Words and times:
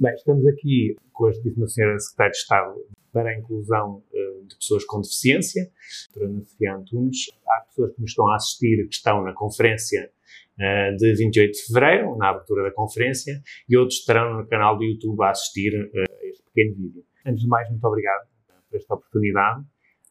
Bem, 0.00 0.14
estamos 0.14 0.46
aqui 0.46 0.94
com 1.12 1.26
a 1.26 1.32
Justiça 1.32 1.66
Senhora 1.66 1.98
Secretária 1.98 2.30
de 2.30 2.36
Estado 2.36 2.86
para 3.12 3.30
a 3.30 3.36
inclusão 3.36 3.96
uh, 3.96 4.46
de 4.46 4.54
pessoas 4.54 4.84
com 4.84 5.00
deficiência, 5.00 5.64
a 5.64 6.18
doutora 6.20 6.44
Sofia 6.44 6.74
Antunes. 6.76 7.16
Há 7.44 7.64
pessoas 7.66 7.92
que 7.96 8.00
nos 8.02 8.10
estão 8.10 8.28
a 8.28 8.36
assistir 8.36 8.86
que 8.86 8.94
estão 8.94 9.24
na 9.24 9.32
conferência 9.32 10.08
uh, 10.56 10.96
de 10.96 11.14
28 11.14 11.50
de 11.50 11.62
fevereiro, 11.64 12.16
na 12.16 12.28
abertura 12.28 12.62
da 12.62 12.70
conferência, 12.70 13.42
e 13.68 13.76
outros 13.76 13.98
estarão 13.98 14.38
no 14.38 14.46
canal 14.46 14.78
do 14.78 14.84
YouTube 14.84 15.20
a 15.20 15.30
assistir 15.30 15.74
uh, 15.74 16.12
a 16.12 16.26
este 16.28 16.44
pequeno 16.44 16.76
vídeo. 16.76 17.04
Antes 17.26 17.42
de 17.42 17.48
mais, 17.48 17.68
muito 17.68 17.84
obrigado 17.84 18.28
por 18.70 18.76
esta 18.76 18.94
oportunidade. 18.94 19.64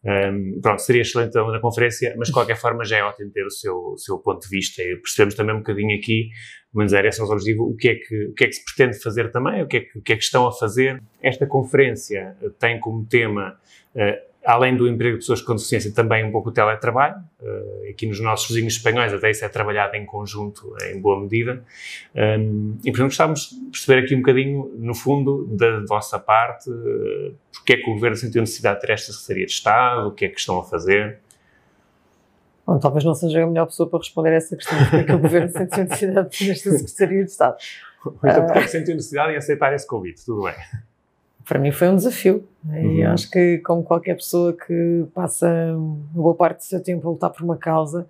Um, 0.08 0.62
pronto, 0.62 0.82
seria 0.82 1.02
excelente 1.02 1.36
na 1.36 1.60
conferência, 1.60 2.16
mas 2.18 2.30
de 2.30 2.34
qualquer 2.34 2.56
forma 2.56 2.86
já 2.86 2.98
é 2.98 3.04
ótimo 3.04 3.30
ter 3.30 3.46
o 3.46 3.52
seu, 3.52 3.76
o 3.76 3.98
seu 3.98 4.18
ponto 4.18 4.42
de 4.42 4.48
vista 4.48 4.82
e 4.82 4.96
percebemos 4.96 5.36
também 5.36 5.54
um 5.54 5.58
bocadinho 5.58 5.98
aqui, 5.98 6.30
mas 6.74 6.94
era 6.94 7.10
esse 7.10 7.22
o 7.22 7.26
objetivo, 7.26 7.64
o 7.64 7.76
que, 7.76 7.90
é 7.90 7.96
que, 7.96 8.28
o 8.28 8.34
que 8.34 8.46
é 8.46 8.48
que 8.48 8.54
se 8.54 8.64
pretende 8.64 9.02
fazer 9.04 9.30
também, 9.32 9.62
o 9.62 9.68
que 9.68 9.78
é 9.78 9.80
que, 9.82 10.00
o 10.00 10.02
que, 10.02 10.14
é 10.14 10.16
que 10.16 10.24
estão 10.24 10.48
a 10.48 10.54
fazer. 10.54 11.04
Esta 11.22 11.46
conferência 11.46 12.38
tem 12.58 12.80
como 12.80 13.06
tema 13.06 13.60
uh, 13.96 14.28
além 14.48 14.78
do 14.78 14.88
emprego 14.88 15.18
de 15.18 15.24
pessoas 15.24 15.42
com 15.42 15.54
deficiência, 15.54 15.92
também 15.94 16.24
um 16.24 16.32
pouco 16.32 16.48
o 16.48 16.52
teletrabalho. 16.54 17.18
Uh, 17.42 17.90
aqui 17.90 18.08
nos 18.08 18.22
nossos 18.22 18.48
vizinhos 18.48 18.76
espanhóis, 18.76 19.14
até 19.14 19.30
isso 19.30 19.44
é 19.44 19.50
trabalhado 19.50 19.98
em 19.98 20.06
conjunto, 20.06 20.74
em 20.86 21.02
boa 21.02 21.20
medida. 21.20 21.62
Um, 22.16 22.78
e, 22.80 22.90
portanto, 22.90 23.08
gostávamos 23.08 23.50
de 23.50 23.72
perceber 23.72 24.06
aqui 24.06 24.16
um 24.16 24.20
bocadinho, 24.20 24.72
no 24.78 24.96
fundo, 24.96 25.46
da 25.48 25.84
vossa 25.86 26.18
parte, 26.18 26.70
uh, 26.70 27.36
porque 27.52 27.74
é 27.74 27.76
que 27.76 27.90
o 27.90 27.96
Governo 27.96 28.16
sentiu 28.16 28.40
necessidade 28.40 28.80
de 28.80 28.88
ter 28.88 28.94
esta 28.94 29.12
Secretaria 29.12 29.46
de 29.46 29.52
Estado, 29.52 30.08
o 30.08 30.12
que 30.14 30.24
é 30.24 30.30
que 30.30 30.40
estão 30.40 30.58
a 30.60 30.64
fazer. 30.64 31.20
Bom, 32.66 32.80
talvez 32.80 33.04
não 33.04 33.14
seja 33.14 33.44
a 33.44 33.48
melhor 33.48 33.66
pessoa 33.66 33.90
para 33.90 34.00
responder 34.00 34.30
a 34.30 34.36
essa 34.36 34.56
questão, 34.56 34.78
porque 34.80 34.96
é 34.96 35.04
que 35.04 35.12
o 35.12 35.20
Governo 35.20 35.50
sentiu 35.50 35.84
necessidade 35.84 36.30
de 36.30 36.38
ter 36.38 36.52
esta 36.52 36.72
Secretaria 36.72 37.26
de 37.26 37.32
Estado. 37.32 37.58
Então, 38.24 38.46
porque 38.46 38.60
é 38.60 38.62
que 38.62 38.70
sentiu 38.70 38.96
necessidade 38.96 39.34
em 39.34 39.36
aceitar 39.36 39.74
esse 39.74 39.86
convite? 39.86 40.26
Tudo 40.26 40.44
bem 40.44 40.56
para 41.48 41.60
mim 41.60 41.72
foi 41.72 41.88
um 41.90 41.96
desafio. 41.96 42.48
Né? 42.64 42.82
Uhum. 42.82 42.94
E 42.94 43.04
acho 43.06 43.30
que, 43.32 43.60
como 43.60 43.84
qualquer 43.84 44.16
pessoa 44.16 44.54
que 44.54 45.06
passa 45.14 45.48
uma 45.76 45.98
boa 46.14 46.36
parte 46.36 46.60
do 46.60 46.64
seu 46.64 46.82
tempo 46.82 47.08
a 47.08 47.12
lutar 47.12 47.30
por 47.30 47.44
uma 47.44 47.58
causa, 47.58 48.08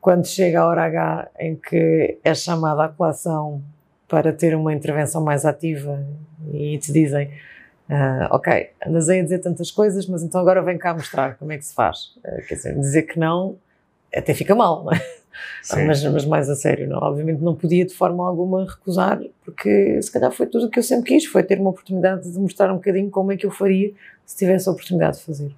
quando 0.00 0.26
chega 0.26 0.60
a 0.60 0.66
hora 0.66 0.84
H 0.84 1.28
em 1.40 1.56
que 1.56 2.18
é 2.22 2.34
chamada 2.34 2.84
à 2.84 2.88
colação 2.88 3.62
para 4.06 4.32
ter 4.32 4.54
uma 4.54 4.72
intervenção 4.72 5.24
mais 5.24 5.44
ativa 5.44 6.06
e 6.52 6.78
te 6.78 6.92
dizem 6.92 7.28
uh, 7.90 8.28
ok, 8.30 8.70
andas 8.86 9.08
aí 9.08 9.20
a 9.20 9.22
dizer 9.22 9.40
tantas 9.40 9.70
coisas, 9.70 10.06
mas 10.06 10.22
então 10.22 10.40
agora 10.40 10.62
vem 10.62 10.78
cá 10.78 10.94
mostrar 10.94 11.36
como 11.36 11.52
é 11.52 11.58
que 11.58 11.64
se 11.64 11.74
faz. 11.74 12.14
Uh, 12.18 12.46
quer 12.46 12.54
dizer, 12.54 12.78
dizer 12.78 13.02
que 13.02 13.18
não 13.18 13.56
até 14.14 14.32
fica 14.32 14.54
mal, 14.54 14.84
não 14.84 14.92
é? 14.92 15.00
Mas, 15.86 16.02
mas, 16.04 16.24
mais 16.24 16.50
a 16.50 16.54
sério, 16.54 16.88
não? 16.88 16.98
obviamente 16.98 17.40
não 17.42 17.54
podia 17.54 17.84
de 17.84 17.94
forma 17.94 18.26
alguma 18.26 18.64
recusar, 18.64 19.20
porque 19.44 20.00
se 20.00 20.10
calhar 20.10 20.30
foi 20.32 20.46
tudo 20.46 20.66
o 20.66 20.70
que 20.70 20.78
eu 20.78 20.82
sempre 20.82 21.14
quis, 21.14 21.26
foi 21.26 21.42
ter 21.42 21.60
uma 21.60 21.70
oportunidade 21.70 22.30
de 22.30 22.38
mostrar 22.38 22.72
um 22.72 22.76
bocadinho 22.76 23.10
como 23.10 23.32
é 23.32 23.36
que 23.36 23.46
eu 23.46 23.50
faria 23.50 23.92
se 24.24 24.36
tivesse 24.36 24.68
a 24.68 24.72
oportunidade 24.72 25.18
de 25.18 25.24
fazer. 25.24 25.52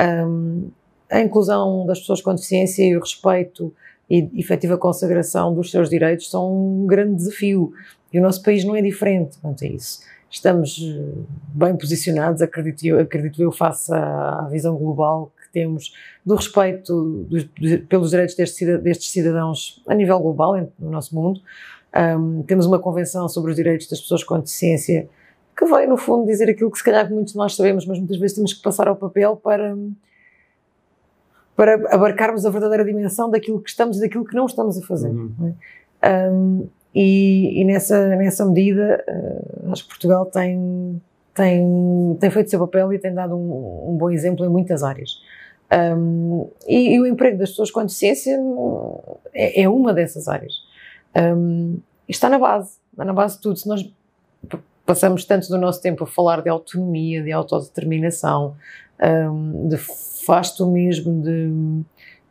Um, 0.00 0.70
a 1.10 1.20
inclusão 1.20 1.86
das 1.86 2.00
pessoas 2.00 2.20
com 2.20 2.34
deficiência 2.34 2.84
e 2.84 2.96
o 2.96 3.00
respeito 3.00 3.72
e 4.10 4.28
efetiva 4.38 4.78
consagração 4.78 5.54
dos 5.54 5.70
seus 5.70 5.90
direitos 5.90 6.30
são 6.30 6.82
um 6.82 6.86
grande 6.86 7.16
desafio 7.16 7.72
e 8.12 8.18
o 8.18 8.22
nosso 8.22 8.42
país 8.42 8.64
não 8.64 8.74
é 8.74 8.82
diferente 8.82 9.38
quanto 9.38 9.64
a 9.64 9.66
isso. 9.66 10.00
Estamos 10.30 10.78
eh, 10.82 11.22
bem 11.54 11.76
posicionados, 11.76 12.42
acredito 12.42 12.84
eu, 12.84 13.00
acredito 13.00 13.42
eu 13.42 13.50
face 13.50 13.92
à, 13.92 14.46
visão 14.50 14.76
global 14.76 15.32
temos 15.58 15.92
do 16.24 16.36
respeito 16.36 17.26
dos, 17.28 17.44
pelos 17.88 18.10
direitos 18.10 18.36
destes, 18.36 18.80
destes, 18.80 19.10
cidadãos 19.10 19.82
a 19.86 19.94
nível 19.94 20.20
global, 20.20 20.56
no 20.78 20.90
nosso 20.90 21.14
mundo. 21.14 21.40
Um, 21.94 22.42
temos 22.42 22.66
uma 22.66 22.78
convenção 22.78 23.28
sobre 23.28 23.50
os 23.50 23.56
direitos 23.56 23.88
das 23.88 24.00
pessoas 24.00 24.22
com 24.22 24.38
deficiência 24.38 25.08
que 25.56 25.64
veio, 25.64 25.88
no 25.88 25.96
fundo, 25.96 26.26
dizer 26.26 26.48
aquilo 26.48 26.70
que 26.70 26.78
se 26.78 26.84
calhar 26.84 27.10
muitos 27.10 27.32
de 27.32 27.38
nós 27.38 27.56
sabemos, 27.56 27.84
mas 27.84 27.98
muitas 27.98 28.16
vezes 28.18 28.36
temos 28.36 28.52
que 28.52 28.62
passar 28.62 28.86
ao 28.86 28.94
papel 28.94 29.34
para, 29.34 29.76
para 31.56 31.74
abarcarmos 31.92 32.46
a 32.46 32.50
verdadeira 32.50 32.84
dimensão 32.84 33.28
daquilo 33.28 33.60
que 33.60 33.70
estamos 33.70 33.96
e 33.96 34.00
daquilo 34.00 34.24
que 34.24 34.36
não 34.36 34.46
estamos 34.46 34.78
a 34.78 34.86
fazer. 34.86 35.08
Uhum. 35.08 35.54
É? 36.00 36.30
Um, 36.30 36.68
e, 36.94 37.60
e, 37.60 37.64
nessa, 37.64 38.16
nessa 38.16 38.46
medida, 38.46 39.04
uh, 39.08 39.72
acho 39.72 39.82
que 39.82 39.88
Portugal 39.88 40.26
tem, 40.26 41.02
tem, 41.34 42.16
tem 42.20 42.30
feito 42.30 42.46
o 42.46 42.50
seu 42.50 42.60
papel 42.60 42.92
e 42.92 42.98
tem 42.98 43.12
dado 43.12 43.36
um, 43.36 43.90
um 43.90 43.96
bom 43.96 44.10
exemplo 44.10 44.46
em 44.46 44.48
muitas 44.48 44.82
áreas. 44.84 45.20
Um, 45.70 46.50
e, 46.66 46.94
e, 46.94 47.00
o 47.00 47.06
emprego 47.06 47.38
das 47.38 47.50
pessoas 47.50 47.70
com 47.70 47.82
deficiência 47.82 48.38
é, 49.34 49.62
é 49.62 49.68
uma 49.68 49.92
dessas 49.92 50.26
áreas. 50.26 50.54
Um, 51.14 51.78
está 52.08 52.28
na 52.28 52.38
base, 52.38 52.78
está 52.90 53.04
na 53.04 53.12
base 53.12 53.36
de 53.36 53.42
tudo. 53.42 53.58
Se 53.58 53.68
nós 53.68 53.88
passamos 54.86 55.24
tanto 55.24 55.48
do 55.48 55.58
nosso 55.58 55.82
tempo 55.82 56.04
a 56.04 56.06
falar 56.06 56.40
de 56.40 56.48
autonomia, 56.48 57.22
de 57.22 57.30
autodeterminação, 57.30 58.56
um, 59.30 59.68
de 59.68 59.76
faz 59.76 60.52
tu 60.52 60.66
mesmo, 60.70 61.22
de, 61.22 61.50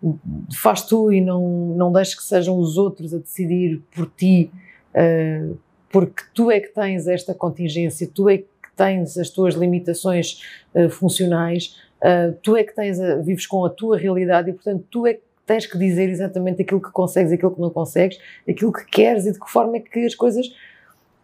de, 0.01 0.57
faz 0.57 0.81
tu 0.81 1.11
e 1.11 1.21
não, 1.21 1.75
não 1.75 1.91
deixes 1.91 2.15
que 2.15 2.23
sejam 2.23 2.57
os 2.57 2.77
outros 2.77 3.13
a 3.13 3.19
decidir 3.19 3.81
por 3.95 4.09
ti, 4.17 4.51
uh, 4.95 5.57
porque 5.91 6.23
tu 6.33 6.49
é 6.49 6.59
que 6.59 6.69
tens 6.69 7.07
esta 7.07 7.33
contingência, 7.33 8.09
tu 8.11 8.27
é 8.27 8.39
que 8.39 8.47
tens 8.75 9.17
as 9.17 9.29
tuas 9.29 9.53
limitações 9.53 10.41
uh, 10.73 10.89
funcionais 10.89 11.75
Uh, 12.01 12.33
tu 12.41 12.55
é 12.55 12.63
que 12.63 12.75
tens 12.75 12.99
a, 12.99 13.15
vives 13.15 13.47
com 13.47 13.65
a 13.65 13.69
tua 13.69 13.97
realidade 13.97 14.49
e, 14.49 14.53
portanto, 14.53 14.85
tu 14.89 15.07
é 15.07 15.15
que 15.15 15.21
tens 15.45 15.65
que 15.65 15.77
dizer 15.77 16.09
exatamente 16.09 16.61
aquilo 16.61 16.81
que 16.81 16.91
consegues, 16.91 17.31
aquilo 17.31 17.51
que 17.51 17.61
não 17.61 17.69
consegues, 17.69 18.19
aquilo 18.47 18.71
que 18.71 18.85
queres 18.85 19.25
e 19.25 19.31
de 19.31 19.39
que 19.39 19.49
forma 19.49 19.77
é 19.77 19.79
que 19.79 20.05
as 20.05 20.13
coisas 20.13 20.47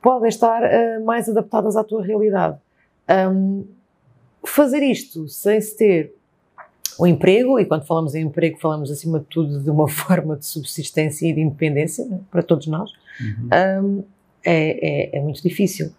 podem 0.02 0.30
estar 0.30 0.64
uh, 0.64 1.06
mais 1.06 1.30
adaptadas 1.30 1.76
à 1.76 1.84
tua 1.84 2.04
realidade. 2.04 2.58
Um, 3.10 3.66
fazer 4.44 4.82
isto 4.84 5.28
sem 5.28 5.60
se 5.62 5.78
ter 5.78 6.14
o 6.98 7.08
emprego, 7.08 7.60
e 7.60 7.66
quando 7.66 7.86
falamos 7.86 8.14
em 8.14 8.24
emprego, 8.24 8.60
falamos 8.60 8.92
acima 8.92 9.20
de 9.20 9.26
tudo 9.26 9.60
de 9.60 9.70
uma 9.70 9.88
forma 9.90 10.36
de 10.36 10.46
subsistência 10.46 11.28
e 11.28 11.34
de 11.34 11.42
independência 11.42 12.06
né, 12.06 12.20
para 12.30 12.44
todos 12.44 12.68
nós, 12.68 12.92
uhum. 13.20 13.50
um, 13.84 14.04
é, 14.46 15.16
é, 15.16 15.18
é, 15.18 15.22
muito 15.22 15.42
difícil. 15.42 15.92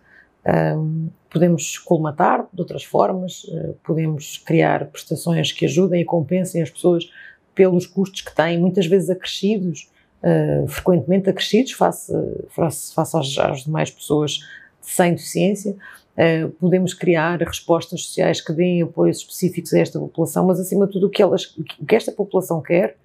Podemos 1.35 1.79
colmatar 1.79 2.47
de 2.53 2.61
outras 2.61 2.85
formas, 2.85 3.43
uh, 3.43 3.75
podemos 3.83 4.39
criar 4.39 4.87
prestações 4.87 5.51
que 5.51 5.65
ajudem 5.65 6.03
e 6.03 6.05
compensem 6.05 6.63
as 6.63 6.71
pessoas 6.71 7.11
pelos 7.53 7.89
custos 7.89 8.21
que 8.21 8.33
têm, 8.33 8.57
muitas 8.57 8.87
vezes 8.87 9.11
acrescidos, 9.11 9.91
uh, 10.23 10.69
frequentemente 10.69 11.29
acrescidos 11.29 11.73
face, 11.73 12.13
face, 12.51 12.95
face 12.95 13.17
às, 13.17 13.39
às, 13.39 13.65
demais 13.65 13.91
pessoas 13.91 14.39
sem 14.81 15.15
deficiência. 15.15 15.75
Uh, 16.13 16.51
podemos 16.51 16.95
criar 16.95 17.43
respostas 17.43 18.05
sociais 18.05 18.41
que 18.41 18.53
deem 18.53 18.83
apoios 18.83 19.17
específicos 19.17 19.75
a 19.75 19.81
esta 19.81 19.99
população, 19.99 20.47
mas 20.47 20.61
acima 20.61 20.87
de 20.87 20.93
tudo 20.93 21.09
o 21.09 21.11
que, 21.11 21.21
elas, 21.21 21.47
o 21.57 21.65
que 21.65 21.97
esta 21.97 22.13
população 22.13 22.63
quer 22.63 22.97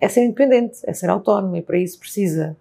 é 0.00 0.08
ser 0.08 0.24
independente, 0.24 0.80
é 0.84 0.92
ser 0.92 1.08
autónoma 1.08 1.56
e 1.56 1.62
para 1.62 1.78
isso 1.78 2.00
precisa 2.00 2.56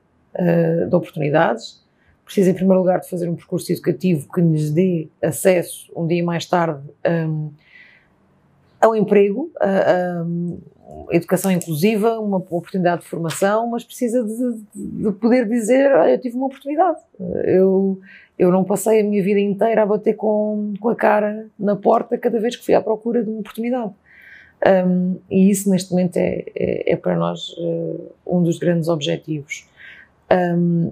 de 0.87 0.95
oportunidades, 0.95 1.83
precisa, 2.25 2.49
em 2.49 2.53
primeiro 2.53 2.79
lugar, 2.79 2.99
de 2.99 3.09
fazer 3.09 3.29
um 3.29 3.35
percurso 3.35 3.71
educativo 3.71 4.27
que 4.33 4.41
lhes 4.41 4.71
dê 4.71 5.07
acesso, 5.21 5.91
um 5.95 6.07
dia 6.07 6.23
mais 6.23 6.45
tarde, 6.45 6.81
um, 7.07 7.51
ao 8.81 8.95
emprego, 8.95 9.51
a, 9.59 9.67
a, 9.67 10.25
educação 11.11 11.51
inclusiva, 11.51 12.19
uma 12.19 12.37
oportunidade 12.37 13.01
de 13.01 13.07
formação, 13.07 13.69
mas 13.69 13.83
precisa 13.83 14.23
de, 14.23 14.61
de 14.75 15.11
poder 15.13 15.47
dizer: 15.47 15.91
eu 16.09 16.19
tive 16.19 16.35
uma 16.35 16.47
oportunidade. 16.47 16.99
Eu, 17.43 17.99
eu 18.37 18.51
não 18.51 18.63
passei 18.63 19.01
a 19.01 19.03
minha 19.03 19.23
vida 19.23 19.39
inteira 19.39 19.83
a 19.83 19.85
bater 19.85 20.15
com, 20.15 20.73
com 20.79 20.89
a 20.89 20.95
cara 20.95 21.47
na 21.57 21.75
porta 21.75 22.17
cada 22.17 22.39
vez 22.39 22.55
que 22.55 22.65
fui 22.65 22.73
à 22.73 22.81
procura 22.81 23.23
de 23.23 23.29
uma 23.29 23.39
oportunidade. 23.39 23.93
Um, 24.65 25.17
e 25.29 25.49
isso, 25.49 25.69
neste 25.69 25.91
momento, 25.91 26.17
é, 26.17 26.43
é, 26.55 26.93
é 26.93 26.95
para 26.95 27.15
nós 27.15 27.49
uh, 27.57 28.11
um 28.25 28.41
dos 28.41 28.57
grandes 28.57 28.87
objetivos. 28.87 29.67
Um, 30.31 30.91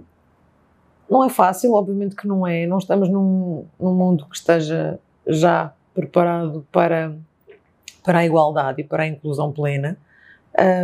não 1.09 1.23
é 1.23 1.29
fácil, 1.29 1.73
obviamente 1.73 2.15
que 2.15 2.27
não 2.27 2.45
é. 2.45 2.65
Não 2.65 2.77
estamos 2.77 3.09
num, 3.09 3.65
num 3.79 3.93
mundo 3.93 4.25
que 4.29 4.35
esteja 4.35 4.99
já 5.27 5.73
preparado 5.93 6.65
para, 6.71 7.15
para 8.03 8.19
a 8.19 8.25
igualdade 8.25 8.81
e 8.81 8.83
para 8.83 9.03
a 9.03 9.07
inclusão 9.07 9.51
plena. 9.51 9.97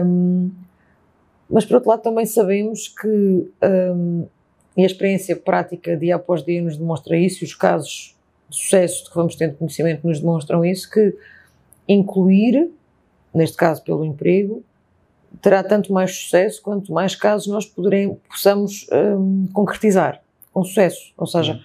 Um, 0.03 0.51
mas, 1.49 1.65
por 1.65 1.75
outro 1.75 1.89
lado, 1.89 2.01
também 2.01 2.25
sabemos 2.25 2.87
que, 2.87 3.51
um, 3.97 4.27
e 4.77 4.83
a 4.83 4.85
experiência 4.85 5.35
prática 5.35 5.97
dia 5.97 6.15
após 6.15 6.43
dia 6.43 6.61
nos 6.61 6.77
demonstra 6.77 7.17
isso, 7.17 7.43
e 7.43 7.45
os 7.45 7.55
casos 7.55 8.15
de 8.47 8.55
sucesso 8.55 9.03
de 9.03 9.09
que 9.09 9.15
vamos 9.15 9.35
tendo 9.35 9.55
conhecimento 9.55 10.07
nos 10.07 10.19
demonstram 10.19 10.63
isso, 10.63 10.89
que 10.89 11.15
incluir, 11.87 12.69
neste 13.33 13.57
caso 13.57 13.83
pelo 13.83 14.05
emprego, 14.05 14.63
terá 15.41 15.63
tanto 15.63 15.93
mais 15.93 16.15
sucesso 16.15 16.61
quanto 16.61 16.91
mais 16.91 17.15
casos 17.15 17.47
nós 17.47 17.65
poderemos, 17.65 18.17
possamos 18.27 18.87
um, 18.91 19.47
concretizar 19.53 20.21
com 20.53 20.63
sucesso. 20.63 21.13
Ou 21.17 21.27
seja, 21.27 21.59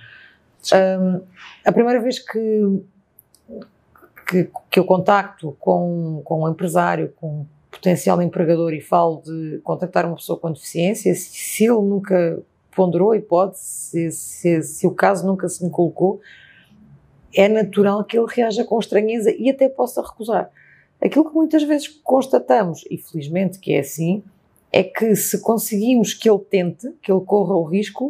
um, 1.01 1.21
a 1.65 1.73
primeira 1.73 2.01
vez 2.01 2.19
que, 2.19 2.83
que, 4.29 4.51
que, 4.71 4.79
eu 4.79 4.85
contacto 4.85 5.57
com, 5.59 6.23
com 6.25 6.45
um 6.45 6.49
empresário, 6.49 7.13
com 7.17 7.29
um 7.29 7.47
potencial 7.71 8.23
empregador 8.23 8.73
e 8.73 8.81
falo 8.81 9.23
de 9.25 9.61
contactar 9.65 10.07
uma 10.07 10.17
pessoa 10.17 10.39
com 10.39 10.53
deficiência, 10.53 11.15
se 11.15 11.65
ele 11.65 11.75
nunca 11.75 12.41
ponderou 12.75 13.13
a 13.13 13.17
hipótese, 13.17 13.63
se, 13.63 14.11
se, 14.11 14.63
se, 14.63 14.87
o 14.87 14.91
caso 14.91 15.27
nunca 15.27 15.49
se 15.49 15.65
me 15.65 15.71
colocou, 15.71 16.21
é 17.35 17.49
natural 17.49 18.05
que 18.05 18.17
ele 18.17 18.27
reaja 18.29 18.65
com 18.65 18.79
estranheza 18.79 19.35
e 19.37 19.51
até 19.51 19.69
possa 19.69 20.03
recusar. 20.03 20.51
Aquilo 21.05 21.29
que 21.29 21.35
muitas 21.35 21.63
vezes 21.63 21.89
constatamos, 21.89 22.85
e 22.91 22.97
felizmente 22.97 23.59
que 23.59 23.75
é 23.75 23.81
assim, 23.81 24.23
é 24.73 24.83
que 24.83 25.15
se 25.15 25.41
conseguimos 25.41 26.15
que 26.15 26.29
ele 26.29 26.39
tente, 26.39 26.91
que 27.03 27.13
ele 27.13 27.21
corra 27.21 27.55
o 27.55 27.63
risco, 27.63 28.07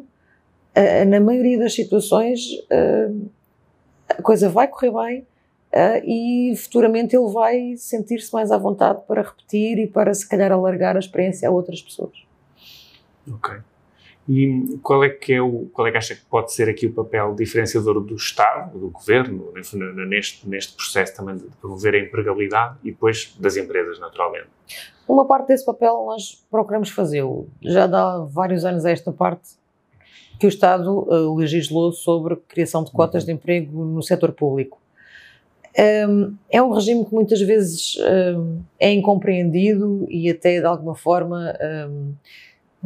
uh, 0.77 1.05
na 1.09 1.21
maioria 1.21 1.59
das 1.59 1.75
situações 1.75 2.41
uh, 2.71 3.29
a 4.09 4.23
coisa 4.23 4.49
vai 4.49 4.69
correr 4.69 4.93
bem 4.93 5.21
uh, 5.21 6.05
e 6.05 6.55
futuramente 6.57 7.17
ele 7.17 7.29
vai 7.31 7.77
sentir-se 7.77 8.33
mais 8.33 8.53
à 8.53 8.57
vontade 8.57 9.01
para 9.09 9.23
repetir 9.23 9.79
e 9.79 9.87
para 9.87 10.15
se 10.15 10.29
calhar 10.29 10.53
alargar 10.53 10.97
a 10.97 11.01
experiência 11.01 11.49
a 11.49 11.53
outras 11.53 11.83
pessoas. 11.83 12.25
Ok. 13.29 13.57
E 14.27 14.79
qual 14.83 15.05
é 15.05 15.11
que 15.11 15.35
é 15.35 15.43
o, 15.43 15.67
qual 15.73 15.87
é 15.87 15.91
que 15.91 15.99
acha 15.99 16.15
que 16.15 16.25
pode 16.25 16.53
ser 16.53 16.69
aqui 16.69 16.87
o 16.87 16.93
papel 16.93 17.35
diferenciador 17.35 18.01
do 18.01 18.15
Estado, 18.15 18.79
do 18.79 18.89
Governo, 18.89 19.53
neste, 20.09 20.49
neste 20.49 20.75
processo 20.75 21.15
também 21.15 21.37
de 21.37 21.45
promover 21.61 21.95
a 21.95 21.99
empregabilidade 21.99 22.77
e 22.83 22.91
depois 22.91 23.37
das 23.39 23.57
empresas, 23.57 23.99
naturalmente? 24.01 24.47
Uma 25.07 25.27
parte 25.27 25.49
desse 25.49 25.67
papel 25.67 26.07
nós 26.07 26.43
procuramos 26.51 26.89
fazê-lo. 26.89 27.49
Já 27.61 27.87
dá 27.87 28.21
vários 28.21 28.65
anos 28.65 28.87
a 28.87 28.91
esta 28.91 29.13
parte 29.13 29.51
que 30.39 30.47
o 30.47 30.49
Estado 30.49 30.91
uh, 30.91 31.37
legislou 31.37 31.93
sobre 31.93 32.37
criação 32.49 32.83
de 32.83 32.91
cotas 32.91 33.23
uhum. 33.23 33.27
de 33.27 33.33
emprego 33.33 33.85
no 33.85 34.03
setor 34.03 34.33
público. 34.33 34.81
Um, 36.09 36.35
é 36.51 36.63
um 36.63 36.73
regime 36.73 37.05
que 37.05 37.13
muitas 37.13 37.41
vezes 37.41 37.97
um, 38.37 38.61
é 38.79 38.93
incompreendido 38.93 40.07
e 40.09 40.31
até 40.31 40.61
de 40.61 40.67
alguma 40.67 40.95
forma 40.95 41.53
um, 41.91 42.13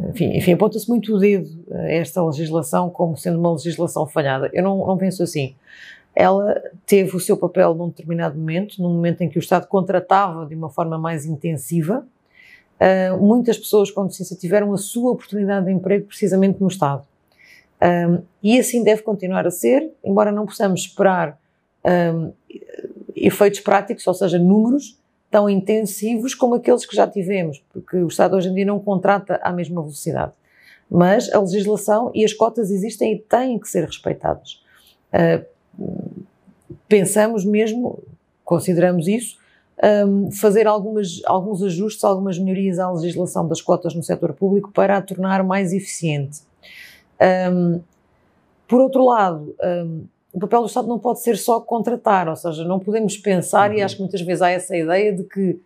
enfim, 0.09 0.37
enfim 0.37 0.53
aponta-se 0.53 0.87
muito 0.87 1.15
o 1.15 1.19
dedo 1.19 1.49
a 1.71 1.91
esta 1.91 2.23
legislação 2.23 2.89
como 2.89 3.17
sendo 3.17 3.39
uma 3.39 3.51
legislação 3.51 4.07
falhada. 4.07 4.49
Eu 4.53 4.63
não, 4.63 4.77
não 4.85 4.97
penso 4.97 5.23
assim. 5.23 5.55
Ela 6.15 6.61
teve 6.85 7.15
o 7.15 7.19
seu 7.19 7.37
papel 7.37 7.73
num 7.75 7.89
determinado 7.89 8.37
momento, 8.37 8.81
num 8.81 8.93
momento 8.93 9.21
em 9.21 9.29
que 9.29 9.37
o 9.37 9.39
Estado 9.39 9.67
contratava 9.67 10.45
de 10.45 10.55
uma 10.55 10.69
forma 10.69 10.97
mais 10.97 11.25
intensiva. 11.25 12.05
Uh, 12.79 13.17
muitas 13.17 13.57
pessoas 13.57 13.91
com 13.91 14.03
deficiência 14.05 14.37
tiveram 14.37 14.73
a 14.73 14.77
sua 14.77 15.11
oportunidade 15.11 15.65
de 15.65 15.71
emprego 15.71 16.05
precisamente 16.05 16.59
no 16.61 16.67
Estado. 16.67 17.03
Um, 17.81 18.21
e 18.43 18.59
assim 18.59 18.83
deve 18.83 19.01
continuar 19.01 19.47
a 19.47 19.51
ser, 19.51 19.91
embora 20.03 20.31
não 20.31 20.45
possamos 20.45 20.81
esperar 20.81 21.39
um, 22.13 22.33
efeitos 23.15 23.61
práticos, 23.61 24.05
ou 24.05 24.13
seja, 24.13 24.37
números 24.37 24.98
tão 25.29 25.49
intensivos 25.49 26.33
como 26.33 26.55
aqueles 26.55 26.85
que 26.85 26.95
já 26.95 27.07
tivemos, 27.07 27.63
porque 27.71 27.97
o 27.97 28.07
Estado 28.07 28.35
hoje 28.35 28.49
em 28.49 28.53
dia 28.53 28.65
não 28.65 28.79
contrata 28.79 29.39
à 29.43 29.51
mesma 29.51 29.81
velocidade. 29.81 30.31
Mas 30.89 31.31
a 31.31 31.39
legislação 31.39 32.11
e 32.15 32.25
as 32.25 32.33
cotas 32.33 32.71
existem 32.71 33.13
e 33.13 33.19
têm 33.19 33.59
que 33.59 33.69
ser 33.69 33.85
respeitadas. 33.85 34.61
Uh, 35.13 36.25
pensamos 36.87 37.45
mesmo, 37.45 38.01
consideramos 38.43 39.07
isso, 39.07 39.37
um, 40.07 40.31
fazer 40.31 40.67
algumas, 40.67 41.21
alguns 41.25 41.63
ajustes, 41.63 42.03
algumas 42.03 42.37
melhorias 42.37 42.79
à 42.79 42.91
legislação 42.91 43.47
das 43.47 43.61
cotas 43.61 43.93
no 43.93 44.03
setor 44.03 44.33
público 44.33 44.71
para 44.71 44.97
a 44.97 45.01
tornar 45.01 45.43
mais 45.43 45.71
eficiente. 45.71 46.41
Um, 47.51 47.81
por 48.67 48.81
outro 48.81 49.05
lado, 49.05 49.55
um, 49.63 50.03
o 50.33 50.39
papel 50.39 50.61
do 50.61 50.67
Estado 50.67 50.87
não 50.87 50.99
pode 50.99 51.21
ser 51.21 51.37
só 51.37 51.59
contratar, 51.59 52.27
ou 52.27 52.35
seja, 52.35 52.63
não 52.63 52.79
podemos 52.79 53.17
pensar, 53.17 53.71
uhum. 53.71 53.77
e 53.77 53.81
acho 53.81 53.95
que 53.95 54.01
muitas 54.01 54.21
vezes 54.21 54.41
há 54.41 54.49
essa 54.49 54.75
ideia 54.75 55.13
de 55.13 55.23
que 55.23 55.59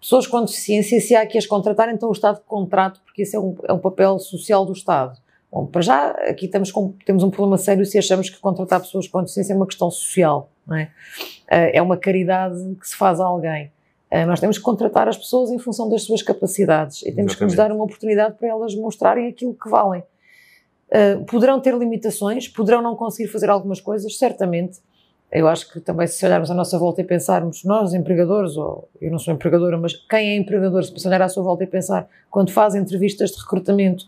pessoas 0.00 0.26
com 0.26 0.44
deficiência, 0.44 1.00
se 1.00 1.14
há 1.14 1.26
que 1.26 1.38
as 1.38 1.46
contratar, 1.46 1.88
então 1.88 2.08
o 2.08 2.12
Estado 2.12 2.40
contrata, 2.46 3.00
porque 3.04 3.22
esse 3.22 3.34
é 3.34 3.40
um, 3.40 3.56
é 3.64 3.72
um 3.72 3.78
papel 3.78 4.18
social 4.18 4.64
do 4.64 4.72
Estado. 4.72 5.18
Bom, 5.50 5.66
para 5.66 5.80
já, 5.80 6.10
aqui 6.10 6.44
estamos 6.46 6.70
com, 6.70 6.92
temos 7.06 7.22
um 7.22 7.30
problema 7.30 7.56
sério 7.56 7.84
se 7.86 7.96
achamos 7.98 8.28
que 8.28 8.38
contratar 8.38 8.80
pessoas 8.80 9.08
com 9.08 9.22
deficiência 9.22 9.54
é 9.54 9.56
uma 9.56 9.66
questão 9.66 9.90
social, 9.90 10.50
não 10.66 10.76
é? 10.76 10.90
Ah, 11.50 11.70
é 11.72 11.80
uma 11.80 11.96
caridade 11.96 12.56
que 12.78 12.86
se 12.86 12.94
faz 12.94 13.18
a 13.18 13.24
alguém. 13.24 13.72
Ah, 14.10 14.26
nós 14.26 14.40
temos 14.40 14.58
que 14.58 14.64
contratar 14.64 15.08
as 15.08 15.16
pessoas 15.16 15.50
em 15.50 15.58
função 15.58 15.88
das 15.88 16.02
suas 16.02 16.22
capacidades 16.22 17.00
e 17.00 17.06
temos 17.06 17.32
Exatamente. 17.32 17.38
que 17.38 17.44
nos 17.44 17.54
dar 17.54 17.72
uma 17.72 17.84
oportunidade 17.84 18.34
para 18.34 18.48
elas 18.48 18.74
mostrarem 18.74 19.26
aquilo 19.28 19.54
que 19.54 19.70
valem. 19.70 20.02
Uh, 20.90 21.24
poderão 21.26 21.60
ter 21.60 21.76
limitações, 21.76 22.48
poderão 22.48 22.80
não 22.80 22.96
conseguir 22.96 23.28
fazer 23.28 23.50
algumas 23.50 23.80
coisas, 23.80 24.16
certamente. 24.16 24.78
Eu 25.30 25.46
acho 25.46 25.70
que 25.70 25.78
também, 25.80 26.06
se 26.06 26.24
olharmos 26.24 26.50
à 26.50 26.54
nossa 26.54 26.78
volta 26.78 27.02
e 27.02 27.04
pensarmos, 27.04 27.62
nós, 27.62 27.92
empregadores, 27.92 28.56
ou 28.56 28.88
eu 28.98 29.10
não 29.10 29.18
sou 29.18 29.34
empregadora, 29.34 29.76
mas 29.76 29.94
quem 29.94 30.30
é 30.30 30.36
empregador, 30.36 30.82
se 30.82 31.06
olhar 31.06 31.20
à 31.20 31.28
sua 31.28 31.42
volta 31.42 31.64
e 31.64 31.66
pensar, 31.66 32.08
quando 32.30 32.50
faz 32.50 32.74
entrevistas 32.74 33.32
de 33.32 33.40
recrutamento 33.40 34.06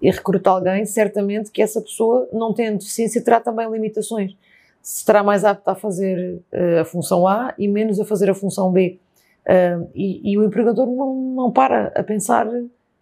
e 0.00 0.10
recruta 0.10 0.50
alguém, 0.50 0.86
certamente 0.86 1.50
que 1.50 1.60
essa 1.60 1.80
pessoa, 1.80 2.28
não 2.32 2.54
tendo 2.54 2.78
deficiência, 2.78 3.22
terá 3.22 3.40
também 3.40 3.68
limitações. 3.68 4.36
Se 4.80 4.98
estará 4.98 5.24
mais 5.24 5.44
apta 5.44 5.72
a 5.72 5.74
fazer 5.74 6.40
uh, 6.52 6.80
a 6.80 6.84
função 6.84 7.26
A 7.26 7.52
e 7.58 7.66
menos 7.66 7.98
a 7.98 8.04
fazer 8.04 8.30
a 8.30 8.34
função 8.34 8.70
B. 8.70 8.98
Uh, 9.44 9.90
e, 9.94 10.32
e, 10.32 10.38
o 10.38 10.44
empregador 10.44 10.86
não, 10.86 11.14
não 11.14 11.50
para 11.50 11.92
a 11.96 12.02
pensar 12.04 12.46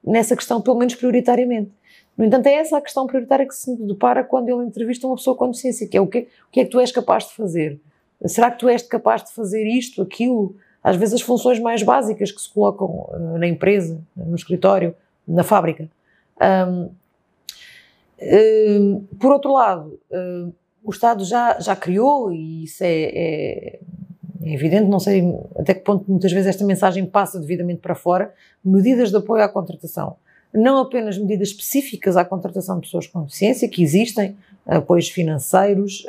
nessa 0.03 0.35
questão, 0.35 0.61
pelo 0.61 0.79
menos 0.79 0.95
prioritariamente. 0.95 1.71
No 2.19 2.25
entanto, 2.25 2.49
é 2.49 2.55
essa 2.55 2.77
a 2.77 2.81
questão 2.81 3.07
prioritária 3.07 3.47
que 3.47 3.55
se 3.55 3.77
depara 3.77 4.25
quando 4.25 4.49
ele 4.49 4.67
entrevista 4.67 5.07
uma 5.07 5.15
pessoa 5.15 5.37
com 5.37 5.47
deficiência, 5.47 5.87
que 5.87 5.97
é 5.97 6.01
o 6.01 6.07
que, 6.09 6.19
o 6.19 6.51
que 6.51 6.61
é 6.61 6.65
que 6.65 6.71
tu 6.71 6.81
és 6.81 6.91
capaz 6.91 7.29
de 7.29 7.35
fazer? 7.35 7.81
Será 8.27 8.51
que 8.51 8.59
tu 8.59 8.69
és 8.69 8.83
capaz 8.83 9.23
de 9.23 9.33
fazer 9.33 9.65
isto, 9.65 10.03
aquilo? 10.03 10.57
Às 10.83 10.97
vezes 10.97 11.15
as 11.15 11.21
funções 11.21 11.61
mais 11.61 11.85
básicas 11.85 12.33
que 12.33 12.41
se 12.41 12.53
colocam 12.53 12.89
uh, 12.89 13.39
na 13.39 13.47
empresa, 13.47 14.01
no 14.17 14.35
escritório, 14.35 14.97
na 15.29 15.45
fábrica. 15.45 15.89
Um, 16.43 16.91
um, 18.21 19.07
por 19.21 19.31
outro 19.31 19.53
lado, 19.53 20.01
uh, 20.11 20.53
o 20.83 20.91
Estado 20.91 21.25
já, 21.25 21.61
já 21.61 21.77
criou, 21.77 22.33
e 22.33 22.65
isso 22.65 22.83
é, 22.83 23.03
é, 23.03 23.81
é, 24.43 24.55
evidente, 24.55 24.91
não 24.91 24.99
sei 24.99 25.23
até 25.57 25.73
que 25.73 25.83
ponto 25.83 26.05
muitas 26.11 26.33
vezes 26.33 26.49
esta 26.49 26.65
mensagem 26.65 27.07
passa 27.07 27.39
devidamente 27.39 27.81
para 27.81 27.95
fora, 27.95 28.35
medidas 28.65 29.11
de 29.11 29.17
apoio 29.19 29.45
à 29.45 29.49
contratação 29.49 30.17
não 30.53 30.79
apenas 30.79 31.19
medidas 31.19 31.49
específicas 31.49 32.17
à 32.17 32.25
contratação 32.25 32.77
de 32.77 32.83
pessoas 32.83 33.07
com 33.07 33.23
deficiência, 33.23 33.69
que 33.69 33.83
existem, 33.83 34.37
apoios 34.67 35.09
financeiros, 35.09 36.05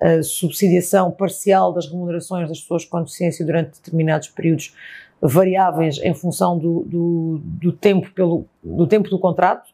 a 0.00 0.22
subsidiação 0.22 1.10
parcial 1.10 1.72
das 1.72 1.86
remunerações 1.86 2.48
das 2.48 2.60
pessoas 2.60 2.84
com 2.84 3.02
deficiência 3.02 3.44
durante 3.44 3.72
determinados 3.72 4.28
períodos 4.28 4.74
variáveis 5.20 5.98
em 5.98 6.14
função 6.14 6.56
do, 6.56 6.84
do, 6.84 7.40
do 7.42 7.72
tempo 7.72 8.10
pelo 8.12 8.46
do 8.62 8.86
tempo 8.86 9.08
do 9.08 9.18
contrato. 9.18 9.70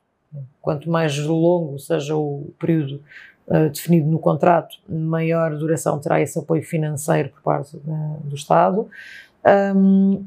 Quanto 0.61 0.91
mais 0.91 1.17
longo 1.19 1.79
seja 1.79 2.17
o 2.17 2.51
período 2.59 3.03
uh, 3.47 3.69
definido 3.69 4.09
no 4.09 4.19
contrato 4.19 4.79
maior 4.89 5.55
duração 5.57 5.99
terá 5.99 6.21
esse 6.21 6.39
apoio 6.39 6.63
financeiro 6.63 7.29
por 7.29 7.43
parte 7.43 7.77
do 7.77 8.35
Estado. 8.35 8.89
Um, 9.77 10.25